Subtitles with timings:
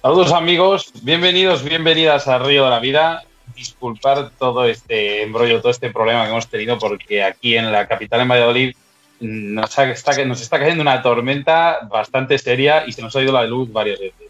[0.00, 3.24] Saludos amigos, bienvenidos, bienvenidas a Río de la Vida.
[3.56, 8.20] Disculpar todo este embrollo, todo este problema que hemos tenido porque aquí en la capital,
[8.20, 8.76] en Valladolid,
[9.18, 13.42] nos, está, nos está cayendo una tormenta bastante seria y se nos ha ido la
[13.42, 14.28] luz varias veces.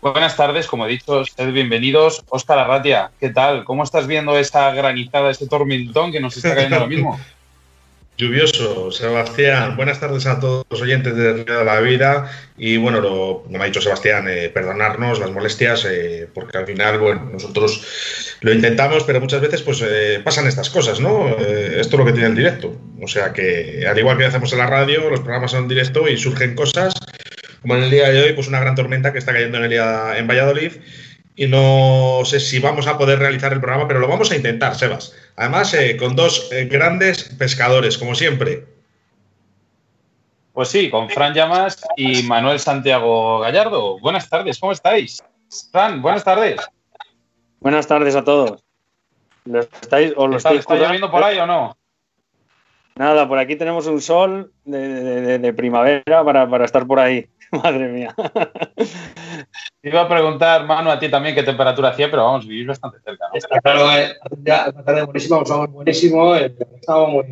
[0.00, 2.22] Buenas tardes, como he dicho, sed bienvenidos.
[2.28, 3.64] Óscar Arratia, ¿qué tal?
[3.64, 7.18] ¿Cómo estás viendo esa granizada, ese tormentón que nos está cayendo ahora mismo?
[8.16, 9.76] Lluvioso, Sebastián.
[9.76, 12.30] Buenas tardes a todos los oyentes de de la Vida.
[12.56, 17.00] Y bueno, lo, como ha dicho Sebastián, eh, perdonarnos las molestias, eh, porque al final,
[17.00, 21.36] bueno, nosotros lo intentamos, pero muchas veces pues eh, pasan estas cosas, ¿no?
[21.38, 22.76] esto es lo que tiene el directo.
[23.02, 26.06] O sea que, al igual que hacemos en la radio, los programas son en directo
[26.06, 26.94] y surgen cosas,
[27.62, 29.72] como en el día de hoy, pues una gran tormenta que está cayendo en, el
[29.72, 30.72] en Valladolid
[31.36, 34.76] y no sé si vamos a poder realizar el programa, pero lo vamos a intentar,
[34.76, 35.14] Sebas.
[35.36, 38.64] Además, eh, con dos eh, grandes pescadores, como siempre.
[40.52, 43.98] Pues sí, con Fran Llamas y Manuel Santiago Gallardo.
[43.98, 45.24] Buenas tardes, ¿cómo estáis?
[45.72, 46.60] Fran, buenas tardes.
[47.58, 48.62] Buenas tardes a todos.
[49.44, 51.76] ¿Lo estáis, o lo estáis ¿Está lloviendo por ahí o no?
[52.94, 57.28] Nada, por aquí tenemos un sol de, primavera para, para estar por ahí.
[57.62, 58.14] Madre mía.
[59.80, 62.98] Te iba a preguntar, Manu, a ti también qué temperatura hacía, pero vamos, vivir bastante
[63.00, 63.26] cerca.
[63.28, 63.38] ¿no?
[63.38, 67.24] Está claro, eh, ya, una tarde buenísima, un sábado buenísimo, eh, estamos muy,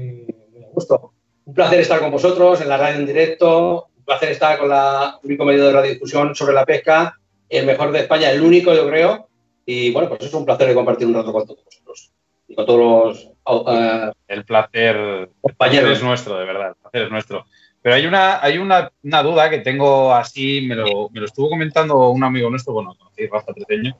[0.52, 1.12] muy, a gusto.
[1.44, 5.18] Un placer estar con vosotros en la radio en directo, un placer estar con la
[5.22, 7.18] único medio de radiodifusión sobre la pesca,
[7.48, 9.28] el mejor de España, el único, yo creo.
[9.66, 12.12] Y bueno, pues es un placer de compartir un rato con todos vosotros
[12.48, 13.28] y con todos los.
[13.44, 14.96] Uh, el placer,
[15.42, 17.44] el placer es nuestro, de verdad, el placer es nuestro.
[17.82, 21.50] Pero hay una, hay una, una, duda que tengo así, me lo, me lo estuvo
[21.50, 23.96] comentando un amigo nuestro, bueno, conocí Rafa Treteño.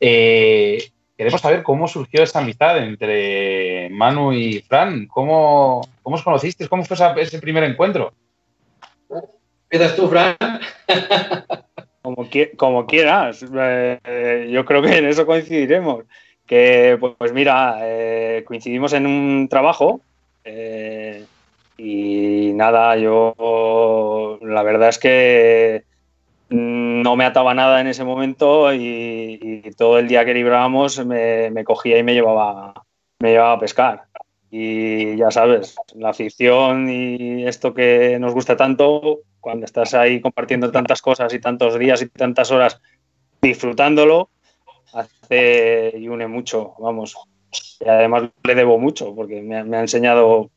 [0.00, 5.06] Eh, queremos saber cómo surgió esa amistad entre Manu y Fran.
[5.06, 6.68] ¿Cómo, cómo os conocisteis?
[6.68, 8.12] ¿Cómo fue ese primer encuentro?
[9.70, 10.36] ¿Empiezas tú, Fran?
[12.02, 13.44] como, como quieras.
[13.54, 16.04] Eh, yo creo que en eso coincidiremos.
[16.44, 20.00] Que, pues, pues mira, eh, coincidimos en un trabajo.
[20.44, 21.24] Eh,
[21.76, 25.84] y nada, yo la verdad es que
[26.50, 31.98] no me ataba nada en ese momento y, todo el día que librábamos me, cogía
[31.98, 32.74] y me llevaba,
[33.20, 34.04] me llevaba a pescar.
[34.50, 40.70] Y ya sabes, la afición y esto que nos gusta tanto, cuando estás ahí compartiendo
[40.70, 42.80] tantas cosas y tantos días y tantas horas
[43.40, 44.28] disfrutándolo,
[44.92, 47.16] hace y une mucho, vamos.
[47.80, 50.50] Y además le debo mucho porque me ha enseñado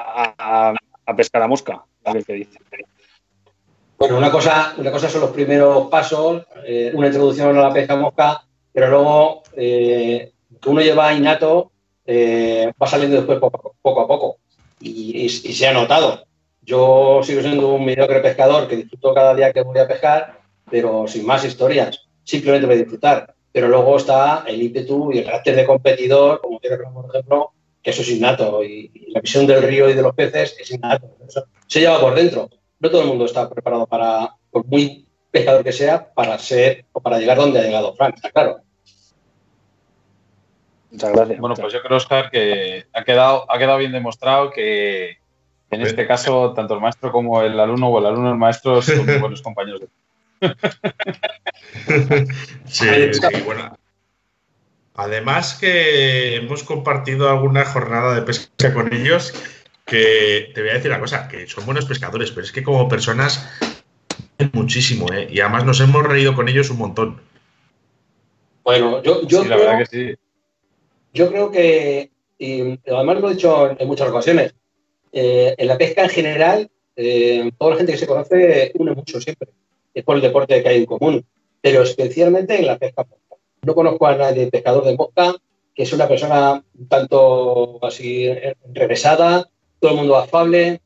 [0.00, 0.74] a,
[1.16, 1.84] pescar a mosca,
[2.26, 2.58] que dice.
[3.98, 7.94] Bueno, una cosa, una cosa son los primeros pasos, eh, una introducción a la pesca
[7.94, 11.70] a mosca, pero luego eh, que uno lleva innato
[12.06, 14.38] eh, va saliendo después poco, a poco
[14.80, 16.24] y, se ha notado.
[16.62, 20.40] Yo sigo siendo un mediocre pescador que disfruto cada día que voy a pescar,
[20.70, 23.34] pero sin más historias, simplemente voy a disfrutar.
[23.52, 27.52] Pero luego está el ímpetu y el carácter de competidor, como quiero por ejemplo,
[27.82, 31.16] que eso es innato y, la visión del río y de los peces es innato.
[31.66, 32.48] se lleva por dentro.
[32.78, 37.00] No todo el mundo está preparado para, por muy pescador que sea, para ser o
[37.00, 38.60] para llegar donde ha llegado Frank, está claro.
[40.90, 41.38] Muchas gracias.
[41.38, 45.18] Bueno, pues yo creo, Oscar, que ha quedado, ha quedado bien demostrado que
[45.70, 49.06] en este caso tanto el maestro como el alumno o el alumno el maestro son
[49.06, 49.82] muy buenos compañeros.
[52.66, 53.76] sí, sí, bueno.
[55.00, 59.32] Además que hemos compartido alguna jornada de pesca con ellos
[59.86, 62.86] que te voy a decir una cosa, que son buenos pescadores, pero es que como
[62.86, 63.48] personas
[64.52, 65.26] muchísimo, ¿eh?
[65.30, 67.18] Y además nos hemos reído con ellos un montón.
[68.62, 70.14] Bueno, yo, yo creo, que sí.
[71.14, 74.54] Yo creo que, y además lo he dicho en muchas ocasiones,
[75.14, 79.18] eh, en la pesca en general, eh, toda la gente que se conoce une mucho
[79.18, 79.48] siempre.
[79.94, 81.24] Es por el deporte que hay en común,
[81.62, 83.06] pero especialmente en la pesca
[83.62, 85.34] no conozco a nadie pescador de mosca
[85.74, 88.28] que es una persona un tanto así
[88.72, 89.48] regresada,
[89.78, 90.80] todo el mundo afable,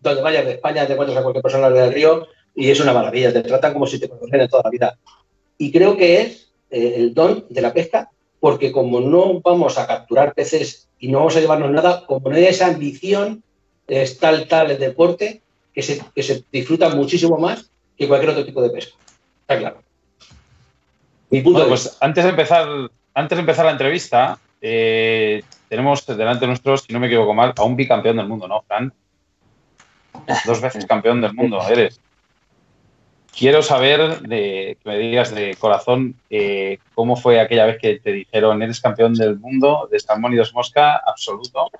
[0.00, 3.32] donde vayas de España te encuentras a cualquier persona del río y es una maravilla,
[3.32, 4.98] te tratan como si te conocieran toda la vida.
[5.58, 8.10] Y creo que es eh, el don de la pesca,
[8.40, 12.36] porque como no vamos a capturar peces y no vamos a llevarnos nada, como no
[12.36, 13.42] hay esa ambición,
[13.86, 15.42] es tal, tal el deporte,
[15.74, 18.96] que se, que se disfruta muchísimo más que cualquier otro tipo de pesca.
[19.42, 19.87] Está claro
[21.30, 22.66] pues antes de empezar,
[23.14, 27.52] antes de empezar la entrevista, eh, tenemos delante de nosotros, si no me equivoco mal,
[27.56, 28.92] a un bicampeón del mundo, ¿no, Fran?
[30.46, 32.00] Dos veces campeón del mundo, eres.
[33.36, 38.12] Quiero saber, de, que me digas de corazón, eh, cómo fue aquella vez que te
[38.12, 41.70] dijeron, eres campeón del mundo de salmón y dos mosca, absoluto.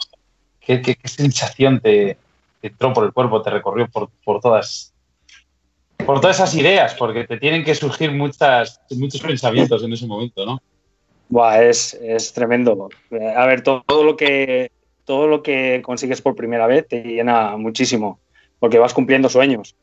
[0.60, 2.18] ¿Qué, sensación te,
[2.62, 4.92] entró por el cuerpo, te recorrió por, por todas
[6.08, 10.46] por todas esas ideas, porque te tienen que surgir muchas, muchos pensamientos en ese momento,
[10.46, 10.58] ¿no?
[11.28, 12.88] Buah, es, es tremendo.
[13.36, 14.70] A ver, todo, lo que,
[15.04, 18.20] todo lo que consigues por primera vez te llena muchísimo,
[18.58, 19.76] porque vas cumpliendo sueños.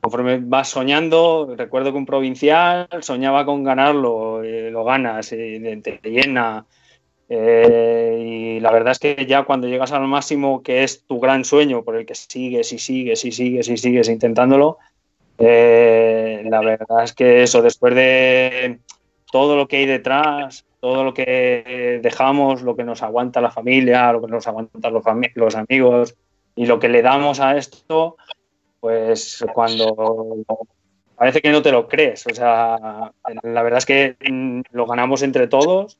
[0.00, 6.00] Conforme vas soñando, recuerdo que un provincial soñaba con ganarlo, eh, lo ganas, y te,
[6.04, 6.64] llena.
[7.28, 11.44] Eh, y la verdad es que ya cuando llegas al máximo, que es tu gran
[11.44, 14.78] sueño, por el que sigues y sigues y sigues y sigues intentándolo,
[15.38, 18.78] eh, la verdad es que eso, después de
[19.30, 24.12] todo lo que hay detrás, todo lo que dejamos, lo que nos aguanta la familia,
[24.12, 25.04] lo que nos aguantan los,
[25.34, 26.14] los amigos
[26.54, 28.16] y lo que le damos a esto,
[28.80, 30.44] pues cuando
[31.16, 32.26] parece que no te lo crees.
[32.26, 33.12] O sea,
[33.42, 35.98] la verdad es que mm, lo ganamos entre todos.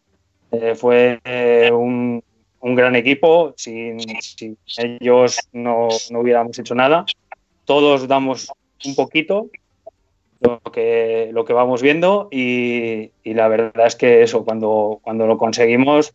[0.53, 2.23] Eh, fue eh, un,
[2.61, 3.55] gran equipo.
[3.57, 3.99] Sin,
[4.77, 7.05] ellos no, no, hubiéramos hecho nada.
[7.65, 8.53] Todos damos
[8.85, 9.49] un poquito
[10.41, 15.39] lo que, lo que vamos viendo y, la verdad es que eso, cuando, cuando lo
[15.39, 16.15] conseguimos,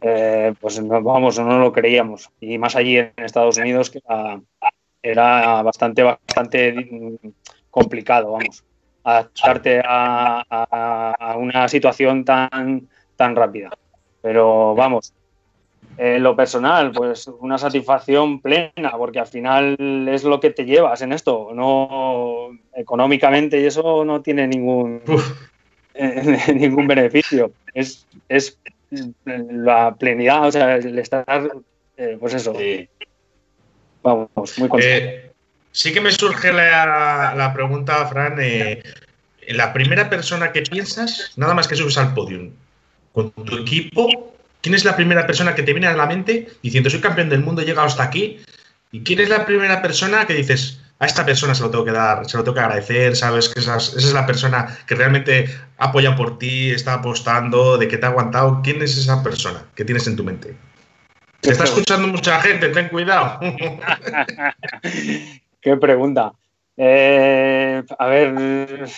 [0.00, 2.30] eh, pues vamos, no lo creíamos.
[2.40, 4.00] Y más allí en Estados Unidos, que
[5.02, 7.18] era, bastante, bastante
[7.70, 8.64] complicado, vamos,
[9.02, 13.70] adaptarte a, a, una situación tan, tan rápida.
[14.20, 15.12] Pero vamos,
[15.96, 19.76] en lo personal, pues una satisfacción plena, porque al final
[20.08, 25.02] es lo que te llevas en esto, no económicamente y eso no tiene ningún,
[26.54, 27.52] ningún beneficio.
[27.72, 28.58] Es, es
[29.24, 31.50] la plenidad, o sea, el estar,
[31.96, 32.54] eh, pues eso.
[34.02, 34.80] Vamos, muy contento.
[34.80, 35.32] Eh,
[35.72, 38.82] sí que me surge la, la pregunta, Fran, eh,
[39.48, 42.50] la primera persona que piensas, nada más que subes al podium,
[43.12, 44.33] con tu equipo,
[44.64, 47.44] ¿Quién es la primera persona que te viene a la mente diciendo soy campeón del
[47.44, 48.38] mundo, he llegado hasta aquí?
[48.92, 51.92] ¿Y quién es la primera persona que dices a esta persona se lo tengo que
[51.92, 56.16] dar, se lo tengo que agradecer, sabes que esa, es la persona que realmente apoya
[56.16, 58.62] por ti, está apostando, de que te ha aguantado?
[58.62, 60.56] ¿Quién es esa persona que tienes en tu mente?
[61.42, 63.40] Te está escuchando mucha gente, ten cuidado.
[65.60, 66.32] Qué pregunta.
[66.78, 68.88] Eh, a ver,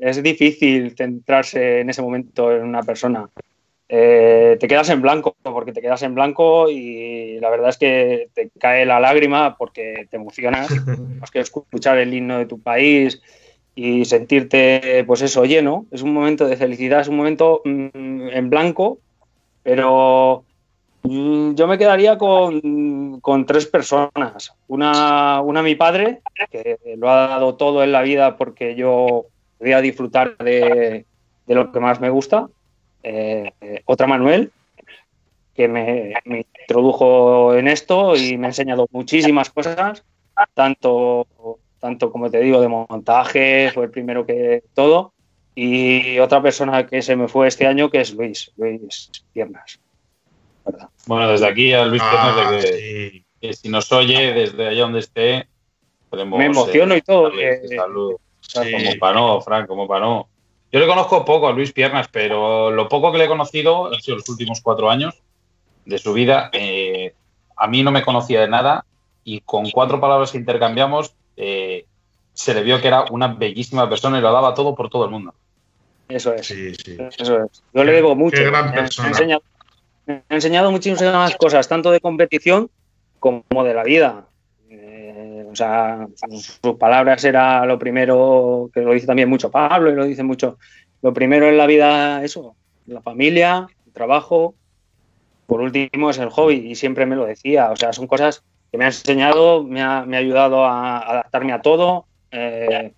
[0.00, 3.28] es difícil centrarse en ese momento en una persona.
[3.90, 8.28] Eh, te quedas en blanco, porque te quedas en blanco y la verdad es que
[8.34, 10.68] te cae la lágrima porque te emocionas,
[11.20, 13.22] más que escuchar el himno de tu país
[13.74, 15.86] y sentirte, pues eso, lleno.
[15.90, 18.98] Es un momento de felicidad, es un momento mm, en blanco,
[19.62, 20.44] pero
[21.04, 24.52] mm, yo me quedaría con, tres personas.
[24.66, 26.20] Una, una mi padre,
[26.50, 29.26] que lo ha dado todo en la vida porque yo
[29.58, 31.06] podía disfrutar de,
[31.46, 32.48] de lo que más me gusta
[33.02, 33.52] eh,
[33.84, 34.52] otra Manuel,
[35.54, 40.04] que me, introdujo en esto y me ha enseñado muchísimas cosas,
[40.54, 41.26] tanto,
[41.80, 45.12] tanto como te digo, de montaje, fue el primero que todo,
[45.54, 49.80] y otra persona que se me fue este año, que es Luis, Luis Piernas.
[51.06, 55.00] Bueno, desde aquí a Luis Piernas, de ah, que, si nos oye desde allá donde
[55.00, 55.48] esté,
[56.08, 56.38] podemos...
[56.38, 57.32] Me emociono y todo.
[57.32, 60.28] Como para no, Frank, como para no.
[60.70, 64.00] Yo le conozco poco a Luis Piernas, pero lo poco que le he conocido han
[64.00, 65.14] sido los últimos cuatro años
[65.86, 66.50] de su vida.
[66.52, 67.14] Eh,
[67.56, 68.84] a mí no me conocía de nada
[69.24, 71.86] y con cuatro palabras que intercambiamos eh,
[72.34, 75.10] se le vio que era una bellísima persona y lo daba todo por todo el
[75.10, 75.34] mundo.
[76.08, 76.50] Eso es.
[76.50, 77.62] Eso es.
[77.72, 78.38] Yo le debo mucho.
[78.50, 79.42] me, ha enseñado,
[80.06, 82.70] me ha enseñado muchísimas cosas, tanto de competición
[83.18, 84.26] como de la vida.
[85.50, 90.04] O sea, sus, palabras era lo primero, que lo dice también mucho Pablo y lo
[90.04, 90.58] dice mucho,
[91.02, 92.54] lo primero en la vida, eso,
[92.86, 94.54] la familia, el trabajo,
[95.46, 98.78] por último es el hobby y siempre me lo decía, o sea, son cosas que
[98.78, 102.92] me ha enseñado, me ha, ayudado a adaptarme a todo, eh,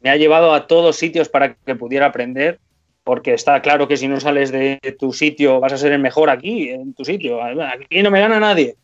[0.00, 2.58] me ha llevado a todos sitios para que pudiera aprender,
[3.04, 6.28] porque está claro que si no sales de tu sitio vas a ser el mejor
[6.28, 8.76] aquí, en tu sitio, aquí no me gana nadie.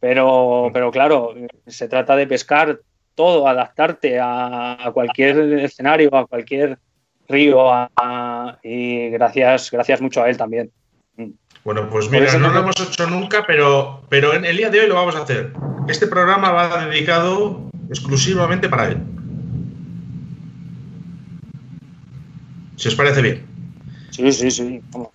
[0.00, 1.34] Pero, pero claro,
[1.66, 2.80] se trata de pescar
[3.14, 6.78] todo, adaptarte a, cualquier escenario, a cualquier
[7.28, 7.58] río,
[8.62, 10.70] y gracias, gracias mucho a él también.
[11.64, 14.86] Bueno, pues mira, no lo hemos hecho nunca, pero, pero en el día de hoy
[14.86, 15.52] lo vamos a hacer.
[15.88, 19.02] Este programa va dedicado exclusivamente para él.
[22.76, 23.46] Si os parece bien.
[24.10, 24.80] Sí, sí, sí.
[24.90, 25.08] Vamos.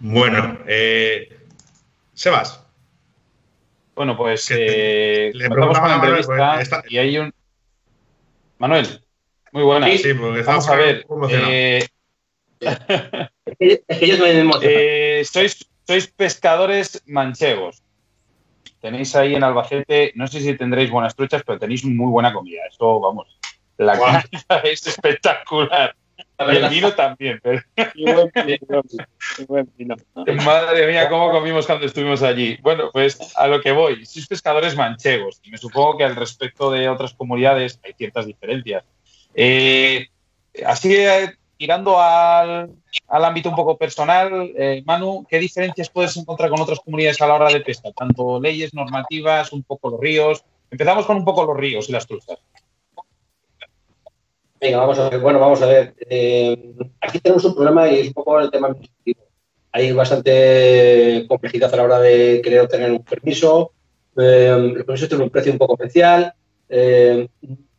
[0.00, 1.38] Bueno, eh,
[2.12, 2.62] Sebas,
[3.98, 7.34] bueno, pues eh, le con la entrevista y hay un...
[8.58, 9.04] Manuel,
[9.50, 9.88] muy buena.
[9.88, 11.04] Sí, porque Vamos a ver.
[11.28, 11.84] Eh...
[12.60, 17.82] es que ellos me eh, sois, sois pescadores manchegos.
[18.80, 22.60] Tenéis ahí en Albacete, no sé si tendréis buenas truchas, pero tenéis muy buena comida.
[22.70, 23.36] Eso, vamos,
[23.78, 24.60] La wow.
[24.62, 25.96] es espectacular.
[26.38, 27.40] Y el vino también.
[27.42, 27.62] Pero...
[29.48, 29.96] buen vino,
[30.44, 32.58] Madre mía, cómo comimos cuando estuvimos allí.
[32.62, 34.06] Bueno, pues a lo que voy.
[34.06, 38.84] Sois pescadores manchegos y me supongo que al respecto de otras comunidades hay ciertas diferencias.
[39.34, 40.06] Eh,
[40.64, 42.70] así, eh, tirando al,
[43.08, 47.26] al, ámbito un poco personal, eh, Manu, ¿qué diferencias puedes encontrar con otras comunidades a
[47.26, 47.90] la hora de pesca?
[47.92, 50.44] Tanto leyes, normativas, un poco los ríos.
[50.70, 52.38] Empezamos con un poco los ríos y las truzas.
[54.60, 55.20] Venga, vamos a ver.
[55.20, 55.94] Bueno, vamos a ver.
[56.10, 59.20] Eh, aquí tenemos un problema y es un poco el tema administrativo.
[59.72, 63.72] Hay bastante complejidad a la hora de querer obtener un permiso.
[64.16, 66.34] Eh, el permiso tiene un precio un poco especial.
[66.68, 67.28] Eh,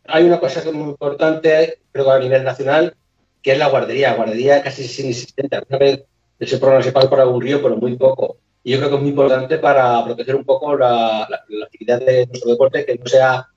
[0.05, 2.95] hay una cosa que es muy importante, creo que a nivel nacional,
[3.41, 4.12] que es la guardería.
[4.12, 5.57] La guardería casi es inexistente.
[5.57, 6.03] Alguna vez
[6.39, 8.38] ese programa se paga por algún río, pero muy poco.
[8.63, 11.27] Y yo creo que es muy importante para proteger un poco la,
[11.63, 13.48] actividad de nuestro deporte que no sea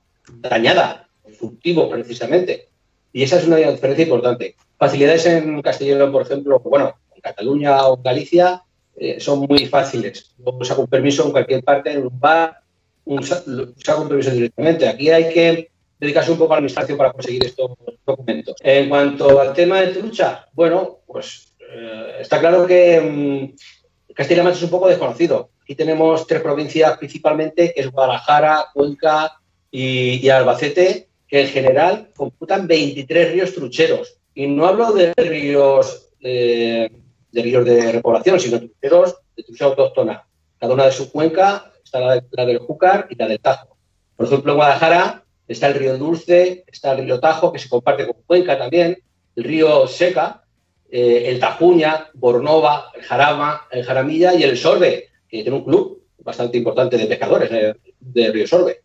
[0.41, 2.72] dañada, furtivo precisamente.
[3.13, 4.55] Y esa es una diferencia importante.
[4.77, 8.63] Facilidades en castellano, por ejemplo, bueno, en Cataluña o en Galicia
[8.97, 10.33] eh, son muy fáciles.
[10.39, 12.59] Yo saco un permiso en cualquier parte, en un bar,
[13.05, 14.87] un, saco un permiso directamente.
[14.87, 17.71] Aquí hay que dedicarse un poco a la administración para conseguir estos
[18.05, 18.55] documentos.
[18.61, 24.63] En cuanto al tema de trucha, bueno, pues eh, está claro que mmm, Castilla-La es
[24.63, 25.51] un poco desconocido.
[25.61, 29.39] Aquí tenemos tres provincias principalmente, que es Guadalajara, Cuenca
[29.71, 31.07] y Albacete,
[31.41, 34.17] en general computan 23 ríos trucheros.
[34.35, 36.91] Y no hablo de ríos, eh,
[37.31, 40.27] de ríos de repoblación, sino trucheros de trucha autóctona.
[40.59, 43.75] Cada una de su cuenca está la, del Júcar y la del Tajo.
[44.15, 48.05] Por ejemplo, en Guadalajara está el río Dulce, está el río Tajo, que se comparte
[48.05, 48.99] con Cuenca también,
[49.35, 50.43] el río Seca,
[50.91, 56.03] eh, el Tajuña, Bornova, el Jarama, el Jaramilla y el Sorbe, que tiene un club
[56.19, 58.82] bastante importante de pescadores eh, de Río Sorbe.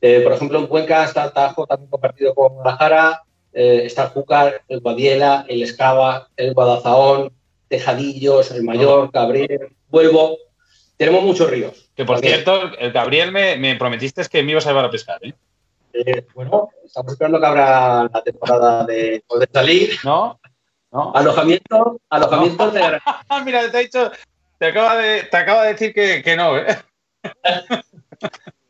[0.00, 4.80] Eh, por ejemplo, en Cuenca está Tajo también compartido con Guadalajara, eh, está Júcar, el
[4.80, 7.32] Guadiela, el Escava, el Guadalzahón,
[7.68, 10.36] Tejadillos, el Mayor, Cabril, Vuelvo.
[10.96, 11.90] Tenemos muchos ríos.
[11.94, 12.34] Que por también.
[12.34, 15.32] cierto, el Gabriel me, me, prometiste que me ibas a llevar a pescar, ¿eh?
[15.92, 16.26] ¿eh?
[16.34, 19.90] bueno, estamos esperando que abra la temporada de poder salir.
[20.04, 20.40] ¿No?
[20.90, 21.12] ¿No?
[21.14, 22.72] Alojamiento, alojamiento no.
[22.72, 23.00] de...
[23.44, 24.10] Mira, te he dicho,
[24.58, 26.78] te acaba de, te acaba de decir que, que no, ¿eh?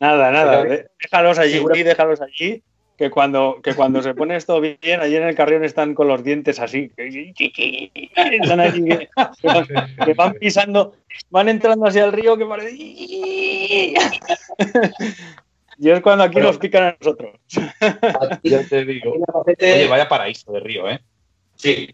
[0.01, 0.65] Nada, nada.
[0.65, 2.63] Déjalos allí, sí, déjalos allí.
[2.97, 6.25] Que cuando, que cuando se pone esto bien, allí en el carrión están con los
[6.25, 6.91] dientes así.
[6.97, 9.09] Están allí que,
[10.05, 10.97] que van pisando,
[11.31, 12.75] van entrando hacia el río que parece.
[15.79, 17.37] Y es cuando aquí Pero, nos pican a nosotros.
[18.43, 19.15] Ya te digo.
[19.47, 21.01] Oye, vaya paraíso de río, ¿eh?
[21.55, 21.89] Sí.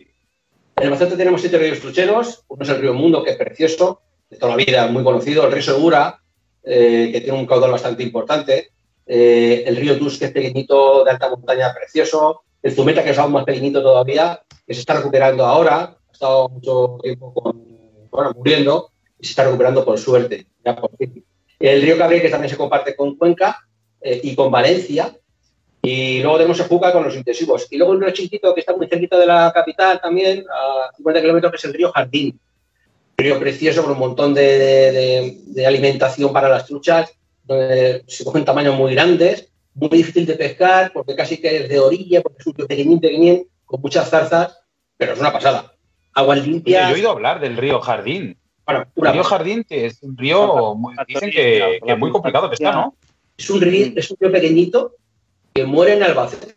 [0.77, 2.45] En el Macete tenemos siete ríos trucheros.
[2.49, 5.47] Uno es el río Mundo, que es precioso, de toda la vida, muy conocido.
[5.47, 6.23] El río Segura,
[6.65, 8.71] eh, que tiene un caudal bastante importante.
[9.07, 12.43] Eh, el río Tus, que es pequeñito, de alta montaña, precioso.
[12.63, 15.99] El Zumeta, que es aún más pequeñito todavía, que se está recuperando ahora.
[16.09, 17.63] Ha estado mucho tiempo con,
[18.11, 20.47] bueno, muriendo y se está recuperando por suerte.
[20.65, 21.25] Ya por fin.
[21.59, 23.59] El río Cabrera, que también se comparte con Cuenca
[24.01, 25.15] eh, y con Valencia.
[25.83, 27.67] Y luego tenemos el Juca con los intensivos.
[27.71, 31.21] Y luego un río chiquito que está muy cerquita de la capital también, a 50
[31.21, 32.41] kilómetros, que es el río Jardín
[33.17, 37.13] río precioso con un montón de, de, de, alimentación para las truchas,
[37.45, 41.79] donde se cogen tamaños muy grandes, muy difícil de pescar, porque casi que es de
[41.79, 44.59] orilla, porque es un río pequeñín, pequeñín, con muchas zarzas,
[44.97, 45.75] pero es una pasada.
[46.13, 46.89] Aguas limpias.
[46.89, 48.39] Yo he oído hablar del río Jardín.
[48.65, 52.45] Bueno, el río Jardín, que es un río, muy, dicen que, que es muy complicado
[52.45, 52.97] de pescar, ¿no?
[53.37, 54.95] Es un, río, es un río pequeñito
[55.53, 56.55] que muere en Albacete.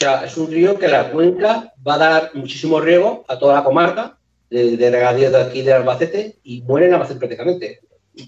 [0.00, 3.64] sea, es un río que la cuenca va a dar muchísimo riego a toda la
[3.64, 4.18] comarca,
[4.50, 7.80] de, de regadío de aquí de Albacete y mueren en Albacete prácticamente.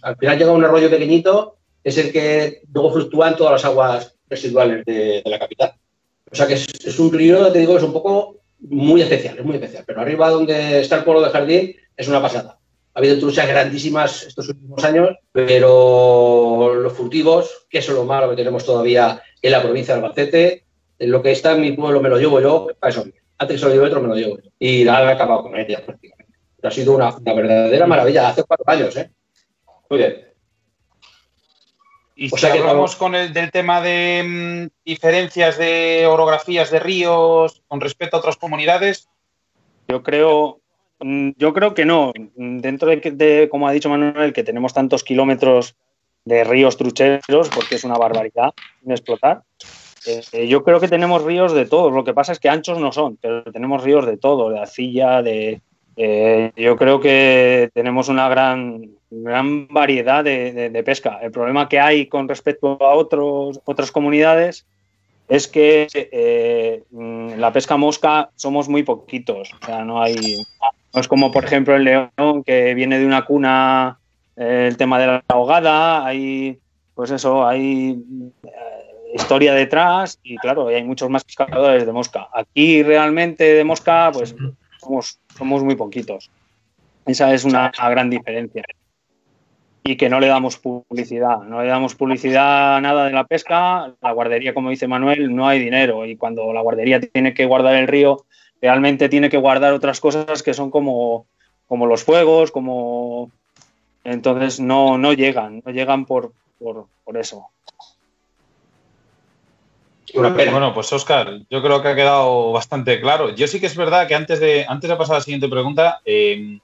[0.03, 4.15] Al final llega un arroyo pequeñito, es el que luego fluctúa en todas las aguas
[4.29, 5.75] residuales de, la capital.
[6.31, 9.57] O sea que es, un río, te digo, es un poco muy especial, es muy
[9.57, 9.85] especial.
[9.87, 12.59] Pero arriba donde está el pueblo de Jardín es una pasada.
[12.95, 18.31] Ha habido truchas grandísimas estos últimos años, pero los furtivos, que eso es lo malo
[18.31, 20.65] que tenemos todavía en la provincia de Albacete,
[21.07, 23.05] lo que está en mi pueblo me lo llevo yo, para eso
[23.43, 24.51] antes que se lo otro me lo llevo yo.
[24.59, 26.33] Y nada, he acabado con ella prácticamente.
[26.57, 29.11] Pero ha sido una, una, verdadera maravilla, hace cuatro años, ¿eh?
[29.91, 30.29] Muy bien.
[32.15, 36.71] Y o sea si que hablamos con el del tema de mmm, diferencias de orografías
[36.71, 39.09] de ríos con respecto a otras comunidades.
[39.89, 40.61] Yo creo,
[41.01, 42.13] mm, yo creo que no.
[42.37, 45.75] Dentro de, de, como ha dicho Manuel, que tenemos tantos kilómetros
[46.25, 49.43] de ríos trucheros, porque es una barbaridad sin explotar.
[50.07, 51.93] Eh, yo creo que tenemos ríos de todos.
[51.93, 55.23] Lo que pasa es que anchos no son, pero tenemos ríos de todo, de arcilla,
[55.23, 55.61] de.
[55.97, 61.19] Eh, yo creo que tenemos una gran, gran variedad de, de, pesca.
[61.23, 64.65] El problema que hay con respecto a otros, otras comunidades
[65.29, 69.53] es que eh, en la pesca mosca somos muy poquitos.
[69.61, 70.43] O sea, no hay.
[70.95, 73.99] No es como, por ejemplo, el león que viene de una cuna,
[74.37, 76.59] el tema de la ahogada, hay,
[76.95, 77.99] pues eso, hay
[79.15, 82.29] historia detrás y claro, hay muchos más pescadores de mosca.
[82.33, 84.35] Aquí realmente de mosca, pues
[84.81, 86.31] somos, somos muy poquitos.
[87.07, 88.63] Esa es una gran diferencia
[89.85, 91.39] y que no le damos publicidad.
[91.39, 93.93] No le damos publicidad a nada de la pesca.
[94.01, 96.07] La guardería, como dice Manuel, no hay dinero.
[96.07, 98.25] Y cuando la guardería tiene que guardar el río,
[98.61, 101.27] realmente tiene que guardar otras cosas que son como,
[101.67, 103.31] como los fuegos, como...
[104.05, 107.51] Entonces no, no llegan, no llegan por, por, eso.
[110.15, 113.31] Bueno, pues Oscar, yo creo que ha quedado bastante claro.
[113.31, 116.01] Yo sí que es verdad que antes de, antes de pasar a la siguiente pregunta,
[116.05, 116.59] eh,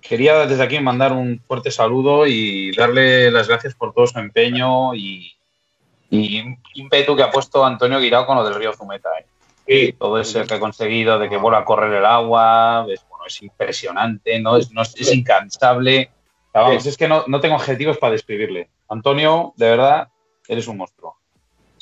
[0.00, 4.94] quería desde aquí mandar un fuerte saludo y darle las gracias por todo su empeño
[4.94, 5.32] y,
[6.10, 6.44] y
[6.74, 9.08] ímpetu que ha puesto Antonio Guirao con lo del río Zumeta.
[9.66, 9.94] ¿eh?
[9.98, 13.42] Todo eso que ha conseguido de que vuelva a correr el agua, es, bueno, es
[13.42, 14.56] impresionante, ¿no?
[14.56, 16.10] Es, es incansable.
[16.52, 18.68] Vamos, es que no, tengo adjetivos para describirle.
[18.88, 20.08] Antonio, de verdad,
[20.46, 21.16] eres un monstruo.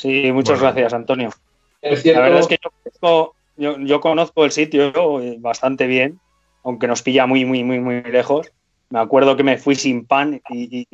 [0.01, 1.31] Sí, muchas gracias, Antonio.
[1.83, 4.93] La verdad es que yo yo conozco el sitio
[5.39, 6.19] bastante bien
[6.65, 8.53] aunque nos pilla muy, muy, muy, muy lejos.
[8.91, 10.87] Me acuerdo que me fui sin pan y,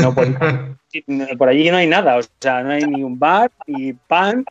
[0.00, 0.14] no
[1.38, 4.44] por, allí no hay nada, o sea, no hay ni un bar, ni pan,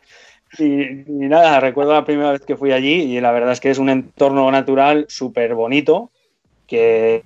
[0.58, 1.58] ni, nada.
[1.58, 4.50] Recuerdo la primera vez que fui allí y la verdad es que es un entorno
[4.52, 6.10] natural súper bonito
[6.68, 7.24] que,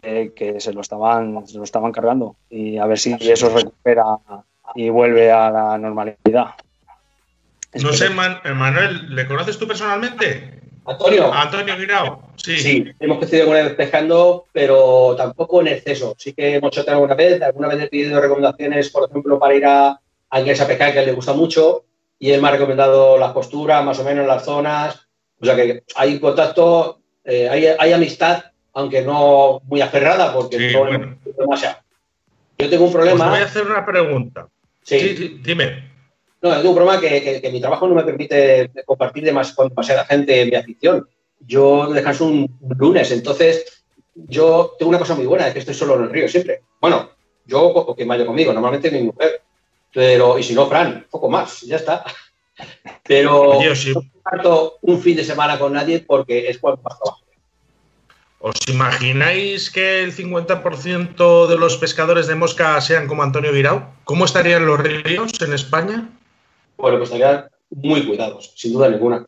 [0.59, 4.04] se, lo estaban, se lo estaban cargando y a ver si eso recupera
[4.75, 6.54] y vuelve a la normalidad.
[7.75, 10.58] No sé, Manuel, ¿le conoces tú personalmente?
[10.88, 11.32] Antonio.
[11.32, 12.22] Antonio Guirao.
[12.37, 12.56] Sí.
[12.58, 16.14] sí, hemos coincidido alguna vez pescando, pero tampoco en exceso.
[16.18, 19.66] Sí que hemos hecho alguna vez, alguna vez he pedido recomendaciones, por ejemplo, para ir
[19.66, 21.84] a, a inglés a pescar, que a él le gusta mucho,
[22.18, 25.08] y él me ha recomendado las posturas, más o menos las zonas.
[25.40, 30.80] O sea que hay contacto, eh, hay, hay, amistad, aunque no muy aferrada, porque no
[30.80, 31.19] bueno.
[31.38, 31.76] demasiado.
[32.56, 33.26] Yo tengo un problema.
[33.26, 34.49] Os voy a hacer una pregunta.
[34.88, 35.84] Sí, sí dime.
[36.40, 39.68] No, tengo un problema que, que, mi trabajo no me permite compartir de más con
[39.68, 41.06] demasiada gente mi afición.
[41.40, 45.96] Yo descanso un, lunes, entonces yo tengo una cosa muy buena, es que estoy solo
[45.96, 46.62] en el río siempre.
[46.80, 47.10] Bueno,
[47.44, 49.42] yo que vaya conmigo, normalmente mi mujer,
[49.92, 52.04] pero, y si no, Fran, poco más, ya está.
[53.04, 57.27] Pero no comparto un fin de semana con nadie porque es cuando más trabajo.
[58.40, 63.94] ¿Os imagináis que el 50% de los pescadores de mosca sean como Antonio Virao?
[64.04, 66.08] ¿Cómo estarían los ríos en España?
[66.76, 69.26] Bueno, pues estarían muy cuidados, sin duda ninguna.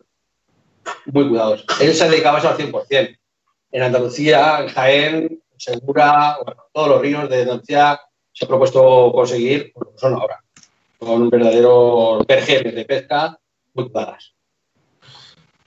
[1.06, 1.64] Muy cuidados.
[1.80, 3.18] Él se dedicaba eso al 100%.
[3.72, 8.00] En Andalucía, en Jaén, Segura, bueno, todos los ríos de Andalucía
[8.32, 10.42] se ha propuesto conseguir, lo que son ahora.
[10.98, 13.38] Son un verdadero pergeles de pesca
[13.74, 14.34] muy cuidadas.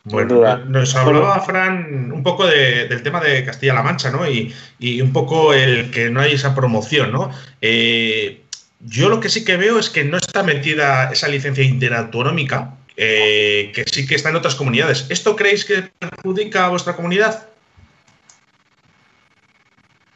[0.05, 4.29] Bueno, nos hablaba Fran un poco del tema de Castilla-La Mancha, ¿no?
[4.29, 7.31] Y, y, un poco el que no hay esa promoción, ¿no?
[7.61, 8.41] Eh,
[8.81, 13.71] yo lo que sí que veo es que no está metida esa licencia interautonómica, eh,
[13.73, 15.07] que sí que está en otras comunidades.
[15.09, 17.47] ¿Esto creéis que perjudica a vuestra comunidad?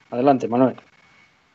[0.09, 0.75] Adelante, Manuel.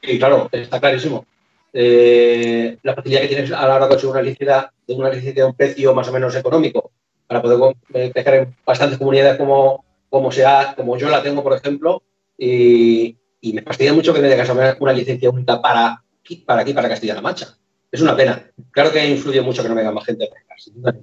[0.02, 1.26] Sí, claro, está clarísimo.
[1.74, 5.42] Eh, la facilidad que tienes a la hora de conseguir una licencia de una licencia
[5.42, 6.92] de un precio más o menos económico
[7.26, 11.54] para poder eh, pescar en bastantes comunidades como, como, sea, como yo la tengo, por
[11.54, 12.02] ejemplo,
[12.38, 16.02] y, me fastidia mucho que me dejas una licencia única para
[16.46, 17.56] para aquí, para Castilla-La Mancha.
[17.90, 18.50] Es una pena.
[18.70, 20.94] Claro que influye mucho que no venga más gente a pescar.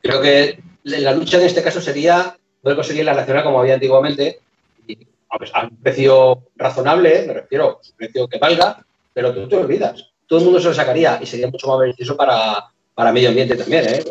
[0.00, 4.40] Creo que la lucha en este caso sería poder conseguir la nacional como había antiguamente,
[5.52, 10.10] a un precio razonable, me refiero, un precio que valga, pero tú te olvidas.
[10.26, 13.56] Todo el mundo se lo sacaría y sería mucho más beneficioso para, para medio ambiente
[13.56, 14.04] también, ¿eh?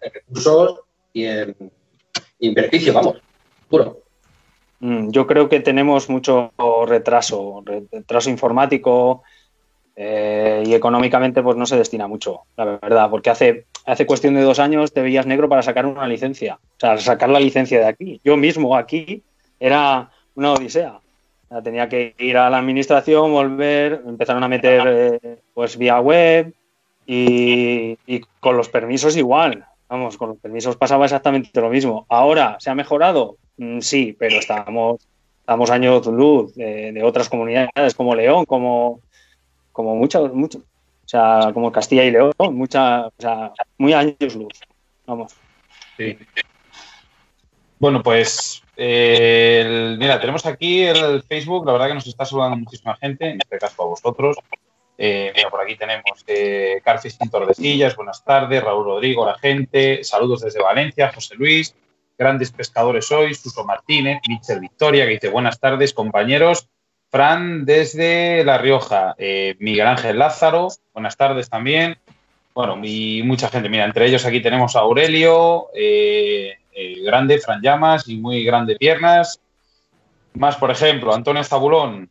[0.00, 0.80] En recursos
[1.12, 1.56] y en,
[2.40, 3.16] beneficio, vamos,
[3.68, 4.00] puro.
[4.80, 6.52] Mm, yo creo que tenemos mucho
[6.86, 9.22] retraso, retraso informático,
[10.02, 14.40] eh, y económicamente pues no se destina mucho, la verdad, porque hace, hace cuestión de
[14.40, 17.84] dos años te veías negro para sacar una licencia, o sea, sacar la licencia de
[17.84, 18.20] aquí.
[18.24, 19.22] Yo mismo aquí
[19.58, 21.00] era una odisea.
[21.62, 24.82] tenía que ir a la administración, volver, empezaron a meter
[25.22, 26.54] eh, pues vía web
[27.06, 27.98] y,
[28.40, 29.66] con los permisos igual.
[29.90, 32.06] Vamos, con los permisos pasaba exactamente lo mismo.
[32.08, 33.38] Ahora, ¿se ha mejorado?
[33.56, 35.06] Mm, sí, pero estamos,
[35.40, 39.00] estamos años luz de otras comunidades como León, como,
[39.72, 44.60] como muchos, mucho, o sea, como Castilla y León, mucha, o sea, muy años luz,
[45.06, 45.34] vamos.
[45.96, 46.16] Sí.
[47.80, 53.28] Bueno, pues mira, tenemos aquí el Facebook, la verdad que nos está saludando muchísima gente,
[53.28, 54.36] en este caso a vosotros.
[55.02, 60.42] Eh, mira, por aquí tenemos eh, Carfishing Tordesillas, buenas tardes, Raúl Rodrigo, la gente, saludos
[60.42, 61.74] desde Valencia, José Luis,
[62.18, 66.68] grandes pescadores hoy, Suso Martínez, Michel Victoria, que dice buenas tardes, compañeros.
[67.08, 71.96] Fran desde La Rioja, eh, Miguel Ángel Lázaro, buenas tardes también.
[72.54, 76.58] Bueno, y mucha gente, mira, entre ellos aquí tenemos a Aurelio, eh,
[77.02, 79.40] grande, Fran Llamas y muy grande piernas.
[80.34, 82.10] Más, por ejemplo, Antonio Zabulón,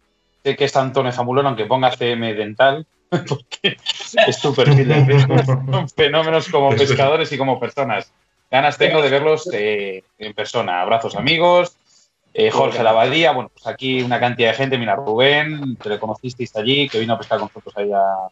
[0.50, 2.86] sé que es Antonio Zabulón, aunque ponga CM dental,
[3.28, 3.78] porque
[4.28, 8.12] es su perfil de Son fenómenos como pescadores y como personas.
[8.52, 10.82] Ganas tengo de verlos eh, en persona.
[10.82, 11.76] Abrazos amigos.
[12.34, 14.78] Eh, Jorge Lavadía, bueno, pues aquí una cantidad de gente.
[14.78, 18.30] Mira, Rubén, que le conocisteis allí, que vino a pescar con nosotros ahí a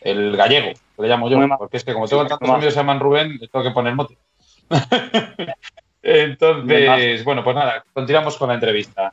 [0.00, 2.76] el gallego, que le llamo yo, porque es que como tengo tantos amigos que se
[2.78, 4.16] llaman Rubén, le tengo que poner mote.
[6.02, 9.12] Entonces, bueno, pues nada, continuamos con la entrevista.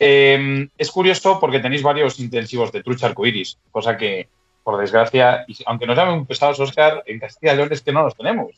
[0.00, 4.28] Eh, es curioso porque tenéis varios intensivos de trucha arcoiris, cosa que,
[4.62, 8.16] por desgracia, aunque nos llamen pesados, Oscar, en Castilla y León es que no los
[8.16, 8.52] tenemos.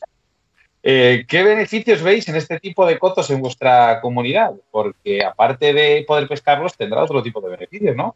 [0.83, 4.51] Eh, ¿Qué beneficios veis en este tipo de cotos en vuestra comunidad?
[4.71, 8.15] Porque aparte de poder pescarlos, tendrá otro tipo de beneficios, ¿no?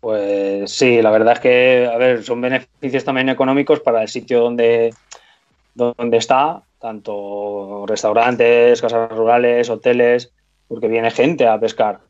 [0.00, 4.40] Pues sí, la verdad es que, a ver, son beneficios también económicos para el sitio
[4.40, 4.94] donde,
[5.74, 10.32] donde está, tanto restaurantes, casas rurales, hoteles,
[10.68, 12.07] porque viene gente a pescar.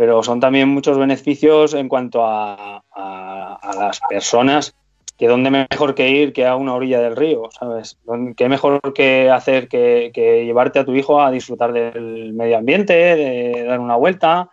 [0.00, 4.74] Pero son también muchos beneficios en cuanto a, a las personas
[5.18, 7.98] que dónde mejor que ir que a una orilla del río, ¿sabes?
[8.34, 10.10] ¿Qué mejor que hacer que,
[10.46, 14.48] llevarte a tu hijo a disfrutar del medio ambiente, de dar una vuelta?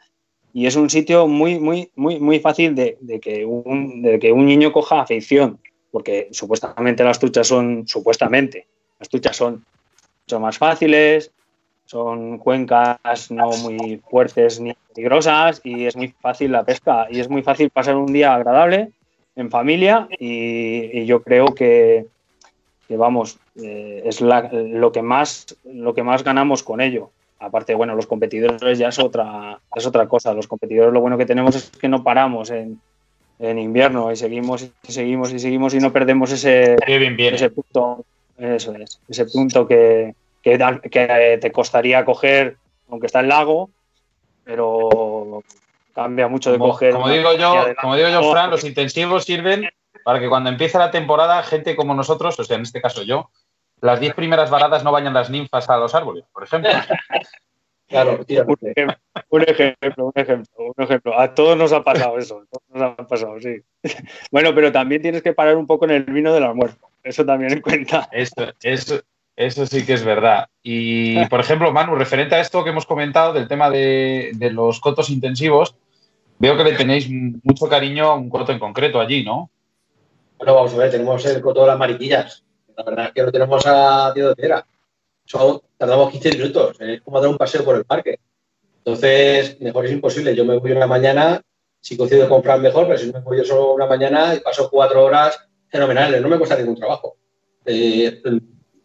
[0.52, 4.48] Y es un sitio muy, muy, muy, muy fácil de, que un, de que un
[4.48, 8.68] niño coja afección, porque supuestamente las truchas son, supuestamente,
[9.00, 9.64] las truchas son
[10.26, 11.32] mucho más fáciles,
[11.88, 17.30] son cuencas no muy fuertes ni peligrosas y es muy fácil la pesca y es
[17.30, 18.92] muy fácil pasar un día agradable
[19.38, 22.08] en familia y, yo creo que,
[22.90, 27.12] vamos, eh, es lo, que más, lo que más ganamos con ello.
[27.40, 30.34] Aparte, bueno, los competidores ya es otra, es otra cosa.
[30.34, 32.80] Los competidores lo bueno que tenemos es que no paramos en,
[33.40, 38.04] invierno y seguimos y seguimos y seguimos y no perdemos ese, ese punto,
[38.36, 40.16] eso es, ese punto que,
[40.50, 42.58] que, que te costaría coger,
[42.90, 43.70] aunque está el lago,
[44.44, 45.44] pero
[45.98, 46.94] Cambia mucho de coger.
[46.94, 49.68] Como digo yo, como digo yo, Fran, los intensivos sirven
[50.04, 53.32] para que cuando empiece la temporada, gente como nosotros, o sea, en este caso yo,
[53.82, 56.70] las 10 primeras varadas no vayan las ninfas a los árboles, por ejemplo.
[57.90, 58.98] Claro, un, ejemplo,
[59.30, 63.62] un ejemplo, un ejemplo, A todos nos ha pasado eso, nos ha pasado, sí.
[64.30, 66.90] Bueno, pero también tienes que parar un poco en el vino del almuerzo.
[67.02, 68.10] Eso también en cuenta.
[68.12, 69.00] Eso, eso,
[69.38, 70.50] eso sí que es verdad.
[70.62, 74.82] Y, por ejemplo, Manu, referente a esto que hemos comentado del tema de, de los
[74.82, 75.78] cotos intensivos,
[76.40, 79.50] Veo que le tenéis mucho cariño a un coto en concreto allí, ¿no?
[80.38, 82.44] Bueno, vamos a ver, tenemos el coto de las mariquillas.
[82.76, 84.68] La verdad es que lo tenemos a tiro de piedra.
[85.78, 88.20] tardamos 15 minutos, es como dar un paseo por el parque.
[88.78, 90.36] Entonces, mejor es imposible.
[90.36, 91.42] Yo me voy una mañana,
[91.82, 94.70] si coincido con Fran mejor, pero si me voy yo solo una mañana y paso
[94.70, 97.18] cuatro horas fenomenales, no me cuesta ningún trabajo.
[97.66, 98.22] Eh,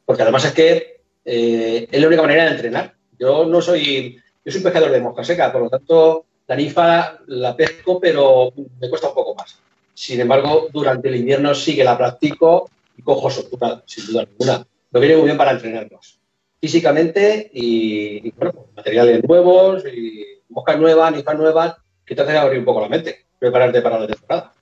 [0.05, 2.95] porque además es que eh, es la única manera de entrenar.
[3.19, 8.01] Yo no soy, yo soy pescador de mosca seca, por lo tanto, Tarifa la pesco,
[8.01, 9.59] pero me cuesta un poco más.
[9.95, 14.67] Sin embargo, durante el invierno sí que la practico y cojo soltura, sin duda alguna.
[14.91, 16.19] Lo viene muy bien para entrenarnos
[16.63, 22.61] físicamente y, bueno, pues, materiales nuevos y moscas nuevas, ninfas nuevas, que te hacen abrir
[22.61, 24.53] un poco la mente, prepararte para la temporada.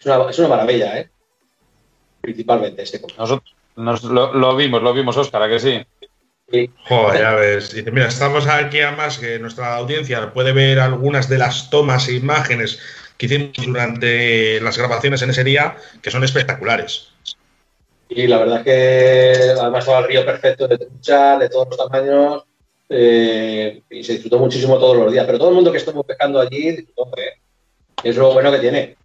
[0.00, 1.10] Es una, es una maravilla, ¿eh?
[2.22, 5.86] Principalmente este Nosotros lo, vimos, lo vimos, Óscar, ¿a que sí?
[6.88, 7.74] Joder, ya ves.
[7.92, 12.78] mira, estamos aquí además que nuestra audiencia puede ver algunas de las tomas e imágenes
[13.16, 17.08] que hicimos durante las grabaciones en ese día, que son espectaculares.
[18.08, 21.76] Y la verdad es que además estaba el río perfecto de trucha, de todos los
[21.76, 22.44] tamaños,
[22.88, 25.26] eh, y se disfrutó muchísimo todos los días.
[25.26, 27.40] Pero todo el mundo que estuvo pescando allí disfrutó, ¿eh?
[28.02, 28.96] es lo bueno que tiene.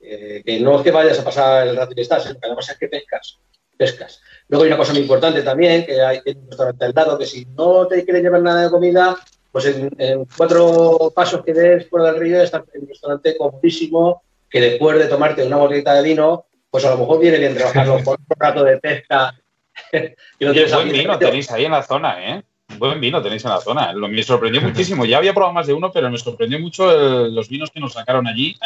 [0.00, 2.68] Eh, que no es que vayas a pasar el rato y estás, sino que además
[2.68, 3.38] es que pescas,
[3.76, 4.20] pescas.
[4.48, 7.44] Luego hay una cosa muy importante también, que hay un restaurante al lado, que si
[7.56, 9.16] no te quieres llevar nada de comida,
[9.50, 14.98] pues en, cuatro pasos que des fuera del río está un restaurante comodísimo, que después
[14.98, 18.36] de tomarte una botellita de vino, pues a lo mejor viene bien trabajarlo con un
[18.38, 19.34] rato de pesca.
[20.40, 22.42] buen vino tenéis ahí en la zona, ¿eh?
[22.78, 23.92] Buen vino tenéis en la zona.
[23.92, 25.04] Lo, me sorprendió muchísimo.
[25.04, 26.90] Ya había probado más de uno, pero me sorprendió mucho
[27.28, 28.56] los vinos que nos sacaron allí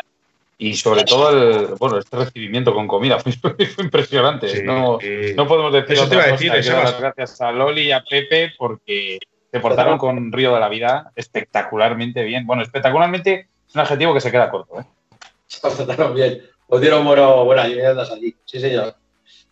[0.60, 3.32] y sobre todo el, bueno, este recibimiento con comida fue,
[3.78, 4.62] impresionante.
[4.62, 4.98] no,
[5.34, 9.18] no, podemos decir Eso otra decir, las gracias a Loli y a Pepe porque
[9.50, 12.46] se portaron con Río de la Vida espectacularmente bien.
[12.46, 14.80] Bueno, espectacularmente es un adjetivo que se queda corto.
[14.80, 14.84] ¿eh?
[15.46, 16.42] Se los trataron bien.
[16.68, 18.36] Os dieron bueno, buenas viviendas allí.
[18.44, 18.94] Sí, señor.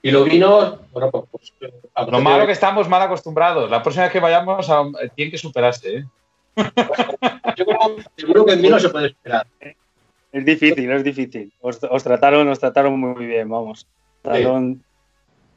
[0.03, 1.55] Y los vinos, bueno, pues.
[1.59, 1.73] pues
[2.11, 3.71] Lo malo que estamos mal acostumbrados.
[3.71, 4.85] La próxima vez que vayamos, a...
[5.17, 6.05] tiene que superarse, ¿eh?
[7.57, 9.47] Yo creo, seguro que en vino se puede esperar.
[10.33, 11.53] Es difícil, es difícil.
[11.61, 13.87] Os, trataron, os trataron muy bien, vamos.